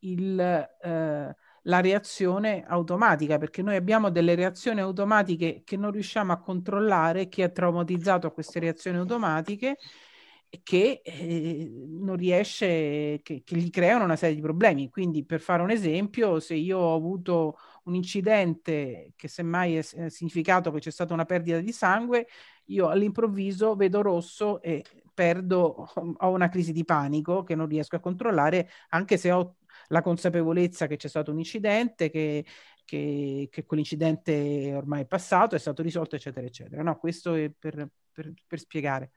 [0.00, 6.40] il, eh, la reazione automatica, perché noi abbiamo delle reazioni automatiche che non riusciamo a
[6.40, 9.78] controllare, chi è traumatizzato a queste reazioni automatiche
[10.62, 14.88] che eh, non riesce, che, che, gli creano una serie di problemi.
[14.88, 20.70] Quindi, per fare un esempio, se io ho avuto un incidente che semmai è, significato
[20.70, 22.26] che c'è stata una perdita di sangue,
[22.66, 28.00] io all'improvviso vedo rosso e perdo, ho una crisi di panico che non riesco a
[28.00, 29.56] controllare, anche se ho
[29.88, 32.44] la consapevolezza che c'è stato un incidente, che,
[32.84, 36.82] che, che quell'incidente ormai è passato, è stato risolto, eccetera, eccetera.
[36.82, 39.12] No, questo è per, per, per spiegare.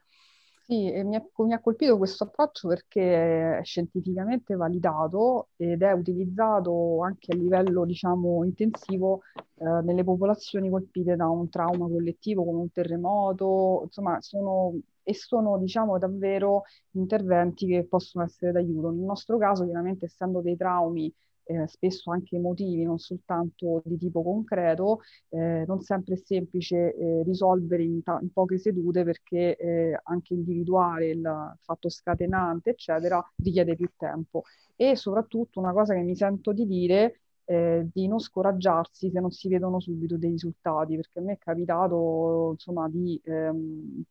[0.70, 7.02] Sì, mi ha, mi ha, colpito questo approccio perché è scientificamente validato ed è utilizzato
[7.04, 9.22] anche a livello, diciamo, intensivo
[9.60, 15.58] eh, nelle popolazioni colpite da un trauma collettivo come un terremoto, insomma, sono, e sono,
[15.58, 18.90] diciamo, davvero interventi che possono essere d'aiuto.
[18.90, 21.10] Nel nostro caso, chiaramente, essendo dei traumi
[21.48, 27.24] eh, spesso anche emotivi, non soltanto di tipo concreto, eh, non sempre è semplice eh,
[27.24, 33.76] risolvere in, ta- in, poche sedute perché eh, anche individuare il fatto scatenante, eccetera, richiede
[33.76, 34.44] più tempo.
[34.76, 39.32] E soprattutto una cosa che mi sento di dire eh, di non scoraggiarsi se non
[39.32, 44.04] si vedono subito dei risultati, perché a me è capitato insomma di ehm,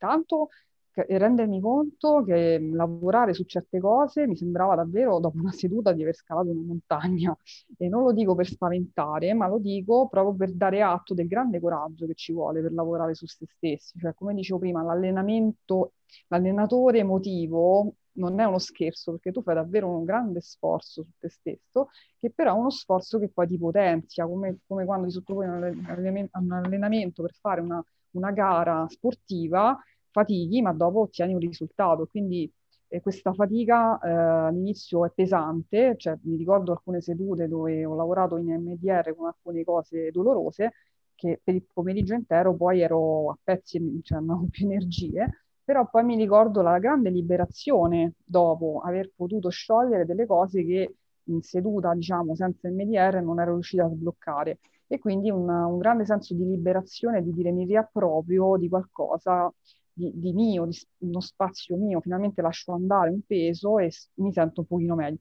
[0.96, 6.02] intanto rendermi conto che lavorare su certe cose mi sembrava davvero dopo una seduta di
[6.02, 7.36] aver scalato una montagna.
[7.76, 11.60] E non lo dico per spaventare, ma lo dico proprio per dare atto del grande
[11.60, 15.92] coraggio che ci vuole per lavorare su se stessi, cioè come dicevo prima, l'allenamento,
[16.28, 21.28] l'allenatore emotivo non è uno scherzo perché tu fai davvero un grande sforzo su te
[21.28, 25.48] stesso, che però è uno sforzo che poi ti potenzia, come, come quando ti sottoponi
[25.48, 29.78] a un allenamento per fare una, una gara sportiva
[30.16, 32.06] fatichi, ma dopo ottieni un risultato.
[32.06, 32.50] Quindi
[32.88, 38.36] eh, questa fatica eh, all'inizio è pesante, cioè mi ricordo alcune sedute dove ho lavorato
[38.38, 40.72] in MDR con alcune cose dolorose,
[41.14, 45.88] che per il pomeriggio intero poi ero a pezzi, cioè non avevo più energie, però
[45.90, 50.94] poi mi ricordo la grande liberazione dopo aver potuto sciogliere delle cose che
[51.24, 54.58] in seduta, diciamo, senza MDR non ero riuscita a sbloccare.
[54.86, 59.52] E quindi un, un grande senso di liberazione, di dire mi riapproprio di qualcosa
[59.96, 64.60] di, di mio, di uno spazio mio, finalmente lascio andare un peso e mi sento
[64.60, 65.18] un pochino meglio.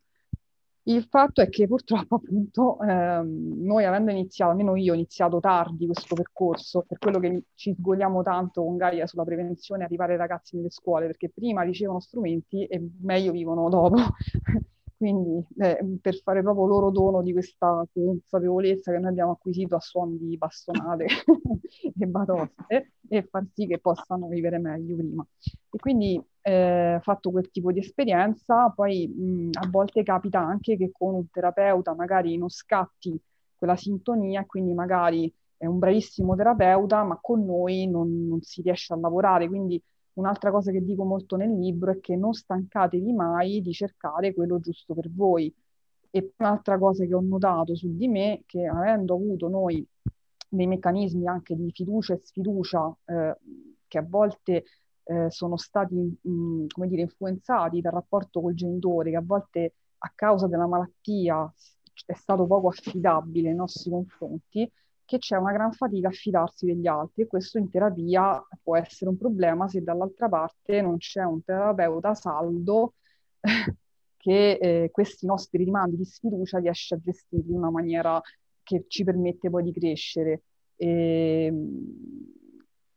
[0.87, 5.87] Il fatto è che purtroppo appunto ehm, noi avendo iniziato, almeno io ho iniziato tardi
[5.87, 10.55] questo percorso, per quello che ci sgoliamo tanto con Gaia sulla prevenzione, arrivare ai ragazzi
[10.57, 13.95] nelle scuole, perché prima ricevono strumenti e meglio vivono dopo.
[14.97, 19.79] Quindi eh, per fare proprio loro dono di questa consapevolezza che noi abbiamo acquisito a
[19.81, 21.05] suon di bastonate
[21.99, 25.25] e batoste e far sì che possano vivere meglio prima.
[25.69, 30.91] E quindi eh, fatto quel tipo di esperienza, poi mh, a volte capita anche che
[30.91, 33.19] con un terapeuta magari non scatti
[33.55, 38.61] quella sintonia e quindi magari è un bravissimo terapeuta, ma con noi non, non si
[38.61, 39.47] riesce a lavorare.
[39.47, 39.81] Quindi
[40.15, 44.59] Un'altra cosa che dico molto nel libro è che non stancatevi mai di cercare quello
[44.59, 45.53] giusto per voi.
[46.09, 49.85] E un'altra cosa che ho notato su di me, che avendo avuto noi
[50.47, 53.37] dei meccanismi anche di fiducia e sfiducia, eh,
[53.87, 54.63] che a volte
[55.03, 60.11] eh, sono stati, mh, come dire, influenzati dal rapporto col genitore, che a volte a
[60.15, 61.51] causa della malattia
[62.05, 64.71] è stato poco affidabile nei nostri confronti,
[65.05, 69.09] che c'è una gran fatica a fidarsi degli altri e questo in terapia può essere
[69.09, 72.95] un problema se dall'altra parte non c'è un terapeuta saldo
[74.17, 78.19] che eh, questi nostri rimandi di sfiducia riesce a gestirli in una maniera
[78.63, 80.41] che ci permette poi di crescere.
[80.75, 81.53] E,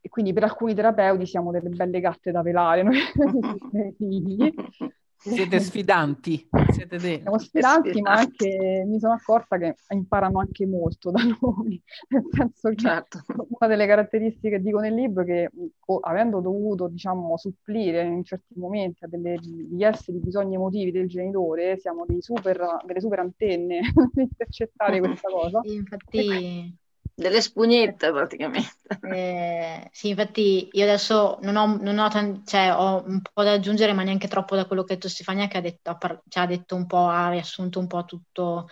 [0.01, 2.97] e quindi per alcuni terapeuti siamo delle belle gatte da pelare noi
[3.95, 4.51] figli
[5.19, 6.47] siete sfidanti.
[6.69, 11.81] Siete de- Siamo sfidanti, ma anche mi sono accorta che imparano anche molto da noi.
[12.09, 13.21] Nel senso che certo.
[13.27, 15.51] una delle caratteristiche che dico nel libro è che
[16.01, 21.77] avendo dovuto, diciamo, supplire in certi momenti a delle richieste di bisogni emotivi del genitore,
[21.77, 23.81] siamo super, delle super antenne
[24.13, 25.59] per accettare questa cosa.
[25.63, 26.77] Infatti
[27.19, 28.71] delle spugnette praticamente.
[29.01, 32.09] Eh, sì, infatti io adesso non ho, non ho,
[32.45, 35.47] cioè, ho, un po' da aggiungere, ma neanche troppo da quello che ha detto Stefania,
[35.47, 38.67] che ha detto, ha, par- cioè, ha detto un po', ha riassunto un po' tutto,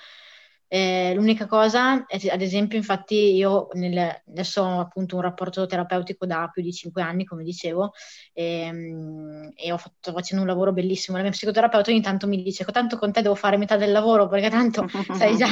[0.70, 6.50] Eh, l'unica cosa, ad esempio, infatti io nel, adesso ho appunto un rapporto terapeutico da
[6.52, 7.94] più di cinque anni, come dicevo,
[8.34, 11.16] ehm, e ho fatto facendo un lavoro bellissimo.
[11.16, 14.28] La mia psicoterapeuta ogni tanto mi dice, tanto con te devo fare metà del lavoro,
[14.28, 14.86] perché tanto
[15.16, 15.48] sai già,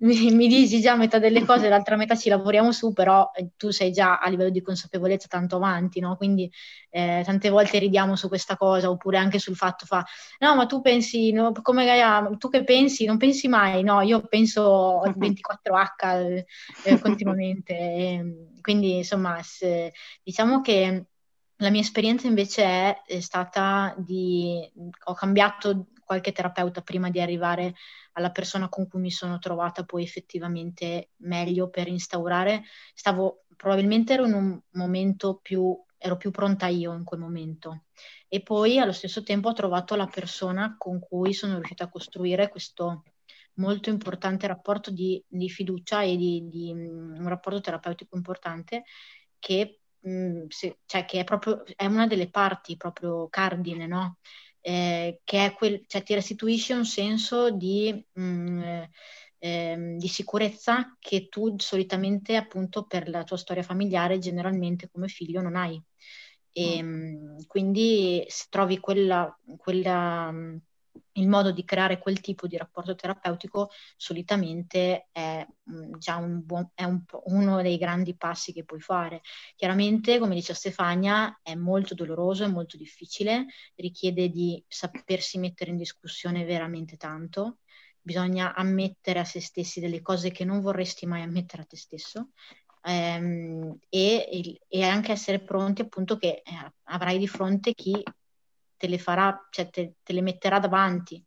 [0.00, 3.70] mi, mi, dici già metà delle cose, l'altra metà ci lavoriamo su, però eh, tu
[3.70, 6.16] sei già a livello di consapevolezza tanto avanti, no?
[6.16, 6.50] Quindi
[6.88, 10.02] eh, tante volte ridiamo su questa cosa, oppure anche sul fatto fa,
[10.38, 13.04] no, ma tu pensi, no, come Gaia, tu che pensi?
[13.04, 13.82] Non pensi mai?
[13.82, 16.44] No, io penso 24H
[16.84, 17.72] eh, continuamente.
[17.74, 21.06] E, quindi, insomma, se, diciamo che
[21.58, 24.60] la mia esperienza invece è, è stata di,
[25.04, 27.74] ho cambiato qualche terapeuta prima di arrivare
[28.12, 32.64] alla persona con cui mi sono trovata poi effettivamente meglio per instaurare.
[32.94, 37.84] Stavo, probabilmente ero in un momento più ero più pronta io in quel momento.
[38.28, 42.50] E poi allo stesso tempo ho trovato la persona con cui sono riuscita a costruire
[42.50, 43.04] questo
[43.54, 48.84] molto importante rapporto di, di fiducia e di, di, un rapporto terapeutico importante
[49.38, 54.18] che, mh, se, cioè, che è proprio è una delle parti proprio cardine, no?
[54.60, 58.84] Eh, che è quel, cioè, ti restituisce un senso di mh,
[59.44, 65.42] ehm, di sicurezza che tu solitamente appunto per la tua storia familiare generalmente come figlio
[65.42, 65.80] non hai.
[66.50, 67.38] E, mm.
[67.46, 70.32] quindi se trovi quella, quella,
[71.12, 75.46] il modo di creare quel tipo di rapporto terapeutico solitamente è
[75.98, 79.20] già un buon, è un, uno dei grandi passi che puoi fare.
[79.56, 83.46] Chiaramente, come dice Stefania, è molto doloroso, è molto difficile,
[83.76, 87.58] richiede di sapersi mettere in discussione veramente tanto
[88.04, 92.32] bisogna ammettere a se stessi delle cose che non vorresti mai ammettere a te stesso
[92.82, 98.02] ehm, e, e, anche essere pronti appunto che eh, avrai di fronte chi
[98.84, 101.24] te le farà, cioè te, te le metterà davanti.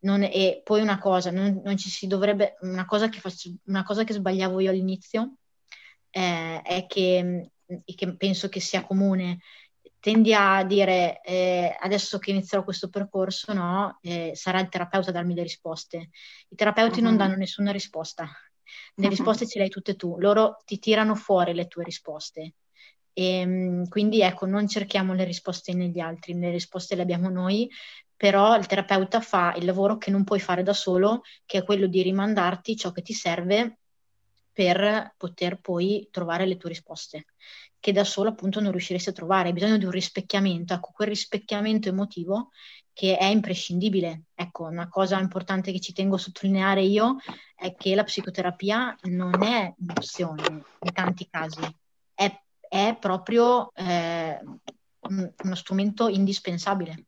[0.00, 3.82] Non, e poi una cosa, non, non, ci si dovrebbe, una cosa che, faccio, una
[3.82, 5.36] cosa che sbagliavo io all'inizio
[6.10, 7.50] eh, è che,
[7.84, 9.40] che penso che sia comune
[10.04, 15.12] tendi a dire eh, adesso che inizierò questo percorso, no, eh, sarà il terapeuta a
[15.14, 16.10] darmi le risposte.
[16.50, 17.04] I terapeuti uh-huh.
[17.04, 17.18] non mhm.
[17.18, 19.08] danno nessuna risposta, le uh-huh.
[19.08, 22.52] risposte ce le hai tutte tu, loro ti tirano fuori le tue risposte.
[23.14, 27.70] E, ehm, quindi ecco, non cerchiamo le risposte negli altri, le risposte le abbiamo noi,
[28.16, 31.86] però il terapeuta fa il lavoro che non puoi fare da solo, che è quello
[31.86, 33.78] di rimandarti ciò che ti serve
[34.52, 37.26] per poter poi trovare le tue risposte
[37.84, 41.08] che da solo appunto non riusciresti a trovare, hai bisogno di un rispecchiamento, ecco, quel
[41.08, 42.48] rispecchiamento emotivo
[42.94, 44.22] che è imprescindibile.
[44.34, 47.18] Ecco, una cosa importante che ci tengo a sottolineare io
[47.54, 51.60] è che la psicoterapia non è un'opzione in tanti casi,
[52.14, 54.40] è, è proprio eh,
[55.00, 57.06] uno strumento indispensabile.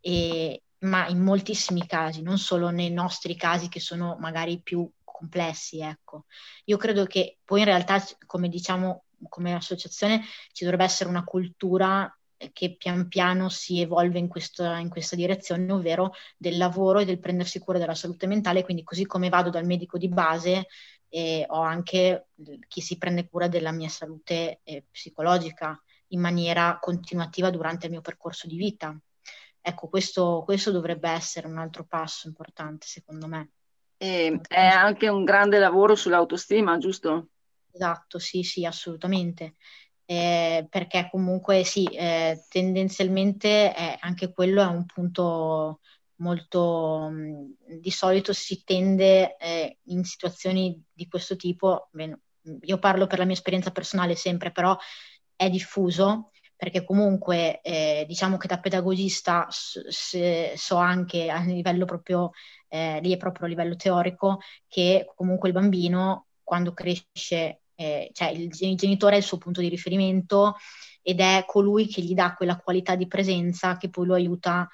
[0.00, 5.80] E, ma in moltissimi casi, non solo nei nostri casi che sono magari più complessi,
[5.80, 6.26] ecco.
[6.66, 10.22] Io credo che poi in realtà, come diciamo come associazione
[10.52, 12.12] ci dovrebbe essere una cultura
[12.52, 17.18] che pian piano si evolve in, questo, in, questa direzione, ovvero del lavoro e del
[17.18, 20.68] prendersi cura della salute mentale, quindi così come vado dal medico di base,
[21.08, 22.28] eh, ho anche
[22.68, 28.00] chi si prende cura della mia salute eh, psicologica in maniera continuativa durante il mio
[28.00, 28.98] percorso di vita.
[29.60, 33.50] Ecco, questo, questo dovrebbe essere un altro passo importante, secondo me.
[33.98, 37.28] E è anche un grande lavoro sull'autostima, giusto?
[37.72, 39.54] Esatto, sì, sì, assolutamente.
[40.04, 45.80] Eh, perché comunque sì, eh, tendenzialmente è, anche quello è un punto
[46.18, 51.90] molto mh, di solito si tende eh, in situazioni di questo tipo,
[52.62, 54.76] io parlo per la mia esperienza personale sempre, però
[55.34, 62.30] è diffuso perché comunque eh, diciamo che da pedagogista so anche a livello proprio,
[62.66, 68.30] eh, lì è proprio a livello teorico, che comunque il bambino quando cresce eh, cioè
[68.30, 70.56] il genitore è il suo punto di riferimento
[71.00, 74.68] ed è colui che gli dà quella qualità di presenza che poi lo aiuta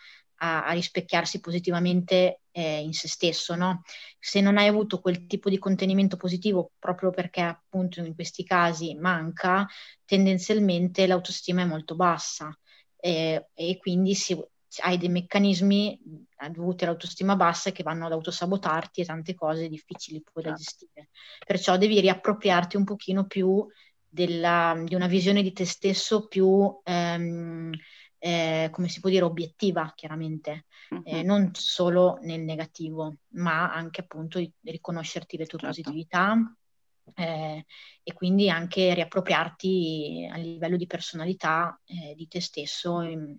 [0.44, 3.54] a, a rispecchiarsi positivamente eh, in se stesso.
[3.54, 3.82] No?
[4.18, 8.94] Se non hai avuto quel tipo di contenimento positivo, proprio perché appunto in questi casi
[8.94, 9.66] manca,
[10.04, 12.56] tendenzialmente l'autostima è molto bassa
[12.96, 14.38] eh, e quindi si,
[14.82, 16.00] hai dei meccanismi
[16.50, 21.08] dovuti all'autostima bassa che vanno ad autosabotarti e tante cose difficili poi da gestire.
[21.46, 23.66] Perciò devi riappropriarti un pochino più
[24.06, 27.72] della, di una visione di te stesso più, ehm,
[28.24, 31.02] eh, come si può dire, obiettiva, chiaramente, uh-huh.
[31.04, 31.26] eh, mhm.
[31.26, 35.74] non solo nel negativo, ma anche appunto di riconoscerti le tue certo.
[35.74, 36.56] positività.
[37.12, 37.66] Eh,
[38.02, 43.36] e quindi anche riappropriarti a livello di personalità eh, di te stesso in,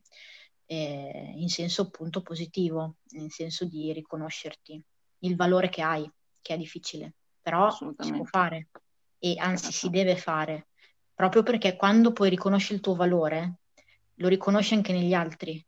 [0.68, 4.80] eh, in senso appunto positivo, nel senso di riconoscerti
[5.22, 6.07] il valore che hai
[6.44, 8.68] che è difficile, però si può fare
[9.18, 10.68] e anzi si deve fare,
[11.16, 13.62] proprio perché quando poi riconosci il tuo valore,
[14.16, 15.64] lo riconosci anche negli altri.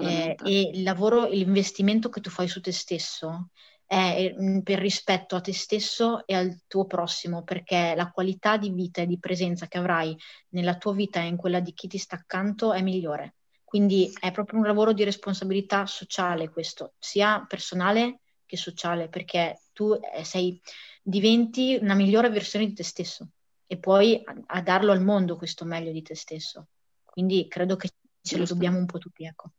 [0.00, 3.48] Eh, e il lavoro, l'investimento che tu fai su te stesso
[3.86, 8.70] è mm, per rispetto a te stesso e al tuo prossimo, perché la qualità di
[8.70, 10.16] vita e di presenza che avrai
[10.50, 13.34] nella tua vita e in quella di chi ti sta accanto è migliore.
[13.64, 19.92] Quindi è proprio un lavoro di responsabilità sociale questo, sia personale che sociale, perché tu
[19.92, 20.60] eh, sei,
[21.02, 23.28] diventi una migliore versione di te stesso
[23.66, 26.66] e puoi a, a darlo al mondo questo meglio di te stesso.
[27.12, 27.90] Quindi credo che
[28.22, 29.50] ce lo dobbiamo un po' tutti, ecco.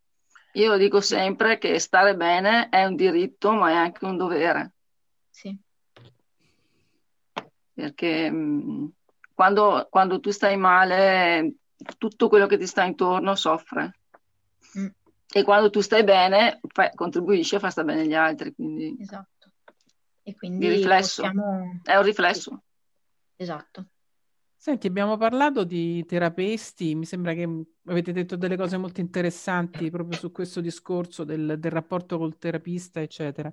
[0.54, 4.74] Io dico sempre che stare bene è un diritto, ma è anche un dovere.
[5.30, 5.56] Sì.
[7.74, 8.88] Perché mh, mm,
[9.36, 11.58] quando, quando, tu stai male,
[12.00, 14.00] tutto quello che ti sta intorno soffre.
[14.80, 14.88] Mm.
[15.32, 18.52] E quando tu stai bene, fai, contribuisci a far stare bene gli altri.
[18.56, 18.98] Quindi...
[19.00, 19.52] Esatto.
[20.24, 21.22] E quindi riflesso.
[21.22, 21.82] Possiamo...
[21.84, 22.64] È un riflesso.
[23.36, 23.90] Esatto.
[24.64, 27.46] Senti, abbiamo parlato di terapeuti, mi sembra che
[27.88, 33.02] avete detto delle cose molto interessanti proprio su questo discorso del, del rapporto col terapista,
[33.02, 33.52] eccetera,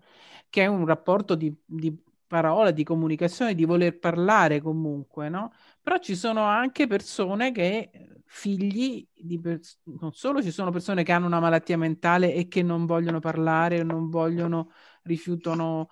[0.48, 1.92] che è un rapporto di, di
[2.28, 5.52] parola, di comunicazione, di voler parlare comunque, no?
[5.82, 7.90] Però ci sono anche persone che,
[8.26, 12.62] figli di pers- non solo ci sono persone che hanno una malattia mentale e che
[12.62, 14.70] non vogliono parlare, non vogliono,
[15.02, 15.88] rifiutano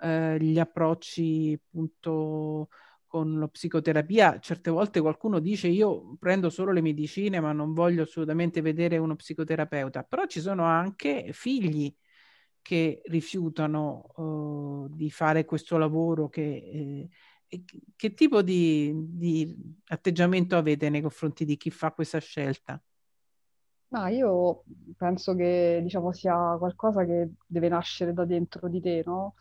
[0.00, 2.68] eh, gli approcci appunto
[3.12, 8.04] con la psicoterapia, certe volte qualcuno dice io prendo solo le medicine ma non voglio
[8.04, 11.94] assolutamente vedere uno psicoterapeuta, però ci sono anche figli
[12.62, 17.10] che rifiutano uh, di fare questo lavoro che,
[17.46, 17.64] eh,
[17.94, 19.54] che tipo di, di,
[19.88, 22.82] atteggiamento avete nei confronti di chi fa questa scelta?
[23.88, 24.64] Ma io
[24.96, 29.34] penso che diciamo, sia qualcosa che deve nascere da dentro di te, no?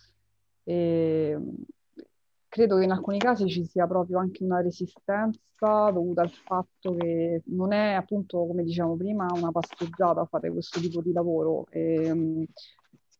[0.65, 1.37] E
[2.51, 5.39] credo che in alcuni casi ci sia proprio anche una resistenza
[5.91, 11.01] dovuta al fatto che non è appunto, come diciamo prima, una passeggiata fare questo tipo
[11.01, 12.45] di lavoro e, ehm,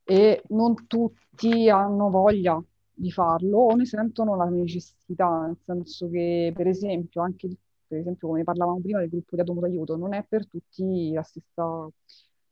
[0.04, 2.62] e non tutti hanno voglia
[2.94, 7.48] di farlo o ne sentono la necessità, nel senso che per esempio anche
[7.88, 11.24] per esempio come parlavamo prima del gruppo di Atomo d'aiuto, non è per tutti la
[11.24, 11.90] stessa,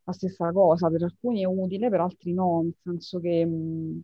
[0.03, 4.01] la stessa cosa, per alcuni è utile, per altri no, nel senso che mh,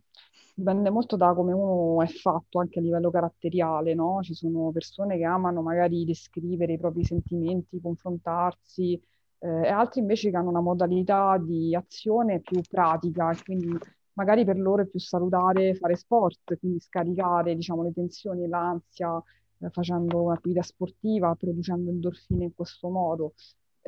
[0.54, 4.20] dipende molto da come uno è fatto anche a livello caratteriale, no?
[4.22, 9.00] Ci sono persone che amano magari descrivere i propri sentimenti, confrontarsi,
[9.38, 13.68] eh, e altri invece che hanno una modalità di azione più pratica e quindi
[14.14, 19.22] magari per loro è più salutare fare sport, quindi scaricare, diciamo, le tensioni e l'ansia
[19.58, 23.34] eh, facendo un'attività sportiva, producendo endorfine in questo modo.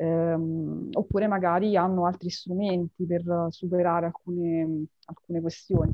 [0.01, 5.93] Ehm, oppure magari hanno altri strumenti per superare alcune, alcune questioni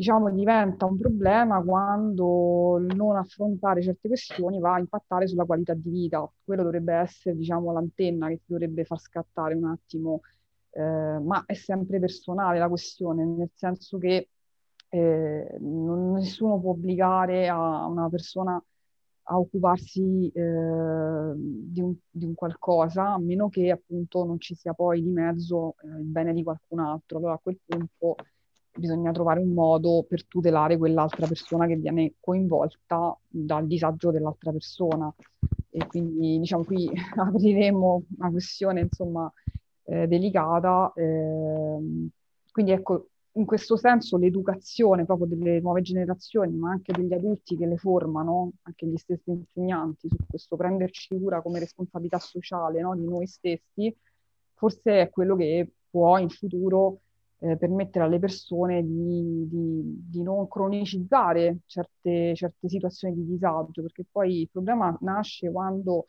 [0.00, 5.90] diciamo, diventa un problema quando non affrontare certe questioni va a impattare sulla qualità di
[5.90, 6.26] vita.
[6.42, 10.22] Quello dovrebbe essere, diciamo, l'antenna che ti dovrebbe far scattare un attimo,
[10.70, 14.30] eh, ma è sempre personale la questione, nel senso che
[14.88, 18.62] eh, non, nessuno può obbligare a una persona
[19.30, 24.74] a occuparsi eh, di, un, di, un, qualcosa, a meno che appunto non ci sia
[24.74, 27.18] poi di mezzo eh, il bene di qualcun altro.
[27.18, 28.16] Allora a quel punto
[28.72, 35.12] bisogna trovare un modo per tutelare quell'altra persona che viene coinvolta dal disagio dell'altra persona.
[35.70, 39.32] E quindi, diciamo, qui apriremo una questione, insomma,
[39.84, 40.92] eh, delicata.
[40.96, 42.08] Eh,
[42.50, 47.66] quindi, ecco, in questo senso l'educazione proprio delle nuove generazioni, ma anche degli adulti che
[47.66, 53.04] le formano, anche gli stessi insegnanti, su questo prenderci cura come responsabilità sociale no, di
[53.04, 53.94] noi stessi,
[54.54, 57.00] forse è quello che può in futuro
[57.38, 64.04] eh, permettere alle persone di, di, di non cronicizzare certe, certe, situazioni di disagio, perché
[64.10, 66.06] poi il problema nasce quando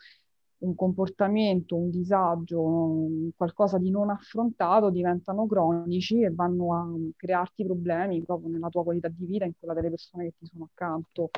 [0.62, 7.66] un comportamento, un disagio, un qualcosa di non affrontato diventano cronici e vanno a crearti
[7.66, 11.30] problemi proprio nella tua qualità di vita, in quella delle persone che ti sono accanto.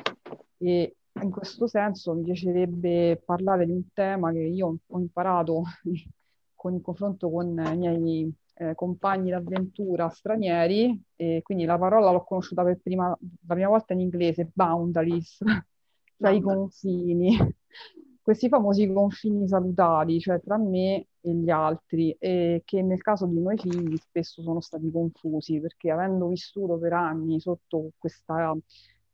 [0.58, 5.62] E in questo senso mi piacerebbe parlare di un tema che io ho imparato
[6.54, 12.24] con il confronto con i miei eh, compagni d'avventura stranieri, e quindi la parola l'ho
[12.24, 15.38] conosciuta per prima, la prima volta in inglese, boundaries,
[16.18, 17.36] cioè i confini,
[18.24, 23.38] questi famosi confini salutari, cioè tra me e gli altri, e che nel caso di
[23.38, 28.56] noi figli spesso sono stati confusi, perché avendo vissuto per anni sotto questa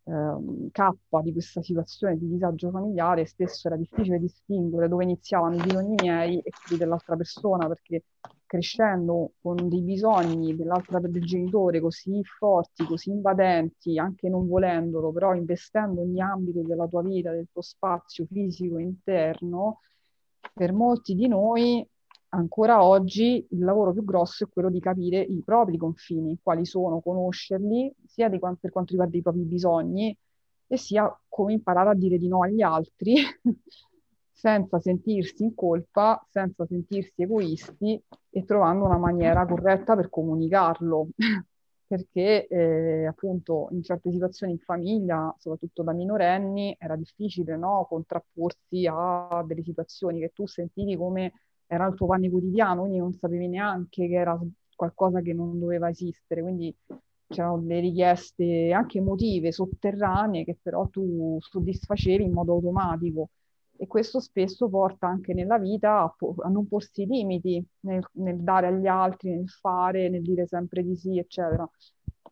[0.05, 5.63] eh, cappa di questa situazione di disagio familiare, spesso era difficile distinguere dove iniziavano i
[5.63, 8.05] bisogni miei e quelli dell'altra persona, perché
[8.51, 16.01] crescendo con dei bisogni del genitore così forti, così invadenti, anche non volendolo, però investendo
[16.01, 19.83] ogni ambito della tua vita, del tuo spazio fisico interno,
[20.53, 21.87] per molti di noi
[22.31, 27.01] ancora oggi il lavoro più grosso è quello di capire i propri confini, quali sono,
[27.01, 30.19] conoscerli, sia di, per quanto riguarda i propri bisogni,
[30.67, 33.15] e sia come imparare a dire di no agli altri
[34.33, 41.09] senza sentirsi in colpa, senza sentirsi egoisti e trovando una maniera corretta per comunicarlo.
[41.91, 47.85] Perché eh, appunto in certe situazioni in famiglia, soprattutto da minorenni, era difficile no?
[47.89, 51.33] contrapporsi a delle situazioni che tu sentivi come
[51.67, 54.39] era il tuo pane quotidiano, quindi non sapevi neanche che era
[54.77, 56.43] qualcosa che non doveva esistere.
[56.43, 56.75] Quindi
[57.27, 63.31] c'erano delle richieste anche emotive, sotterranee, che però tu soddisfacevi in modo automatico.
[63.83, 68.39] E questo spesso porta anche nella vita a, po- a non porsi limiti nel, nel,
[68.41, 71.67] dare agli altri, nel fare, nel dire sempre di sì, eccetera.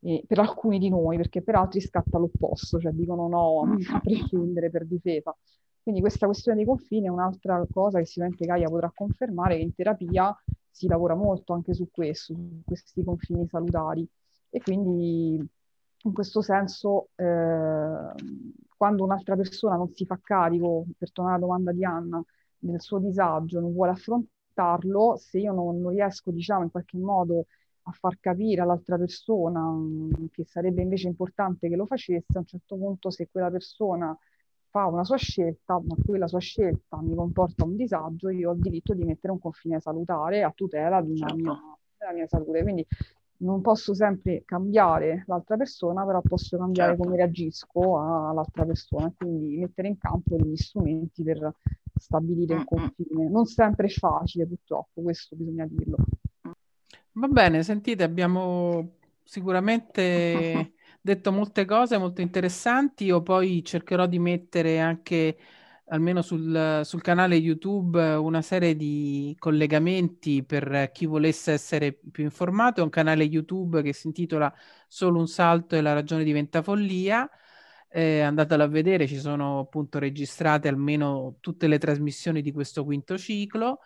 [0.03, 4.69] E per alcuni di noi, perché per altri scatta l'opposto, cioè dicono no a prescindere
[4.69, 5.35] per difesa.
[5.83, 9.75] Quindi questa questione dei confini è un'altra cosa che sicuramente Gaia potrà confermare, che in
[9.75, 10.37] terapia
[10.71, 14.07] si lavora molto anche su questo, su questi confini salutari
[14.51, 15.43] e quindi
[16.05, 17.25] in questo senso eh,
[18.77, 22.23] quando un'altra persona non si fa carico, per tornare alla domanda di Anna,
[22.59, 27.47] del suo disagio, non vuole affrontarlo, se io non, non riesco, diciamo, in qualche modo
[27.83, 32.39] a far capire all'altra persona mh, mm, che sarebbe invece importante che lo facesse, a
[32.41, 34.17] un certo punto se quella persona
[34.71, 38.61] fa una sua scelta, ma quella sua scelta mi comporta un disagio, io ho il
[38.61, 41.35] diritto di mettere un confine salutare a tutela certo.
[41.35, 41.59] mia,
[41.97, 42.63] della mia salute.
[42.63, 42.87] Quindi
[43.39, 47.05] non posso sempre cambiare l'altra persona, però posso cambiare certo.
[47.05, 51.55] come reagisco all'altra persona, quindi mettere in campo degli strumenti per
[51.95, 53.29] stabilire un confine.
[53.29, 55.97] Non sempre è facile, purtroppo, questo bisogna dirlo.
[57.13, 63.05] Va bene, sentite, abbiamo sicuramente detto molte cose molto interessanti.
[63.05, 65.37] Io poi cercherò di mettere anche
[65.89, 72.81] almeno sul, sul, canale YouTube una serie di collegamenti per chi volesse essere più informato.
[72.81, 74.53] È un canale YouTube che si intitola
[74.87, 77.29] Solo un salto e la ragione diventa follia.
[77.91, 83.19] Eh, andatelo a vedere, ci sono appunto registrate almeno tutte le trasmissioni di questo quinto
[83.19, 83.81] ciclo.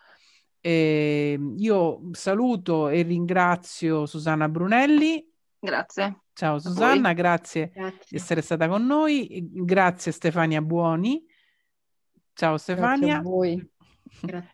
[0.61, 5.29] Eh, io saluto e ringrazio Susanna Brunelli.
[5.59, 6.21] Grazie.
[6.33, 9.49] Ciao Susanna, grazie, grazie di essere stata con noi.
[9.51, 11.23] Grazie Stefania Buoni.
[12.33, 13.21] Ciao Stefania.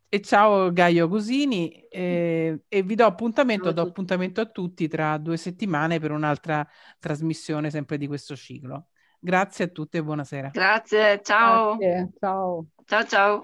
[0.07, 5.37] E ciao Gaio Cusini eh, e vi do appuntamento, do appuntamento a tutti tra due
[5.37, 8.87] settimane per un'altra trasmissione sempre di questo ciclo.
[9.19, 10.49] Grazie a tutte e buonasera.
[10.51, 11.77] Grazie, ciao.
[11.77, 12.65] Grazie, ciao.
[12.85, 13.41] Ciao ciao.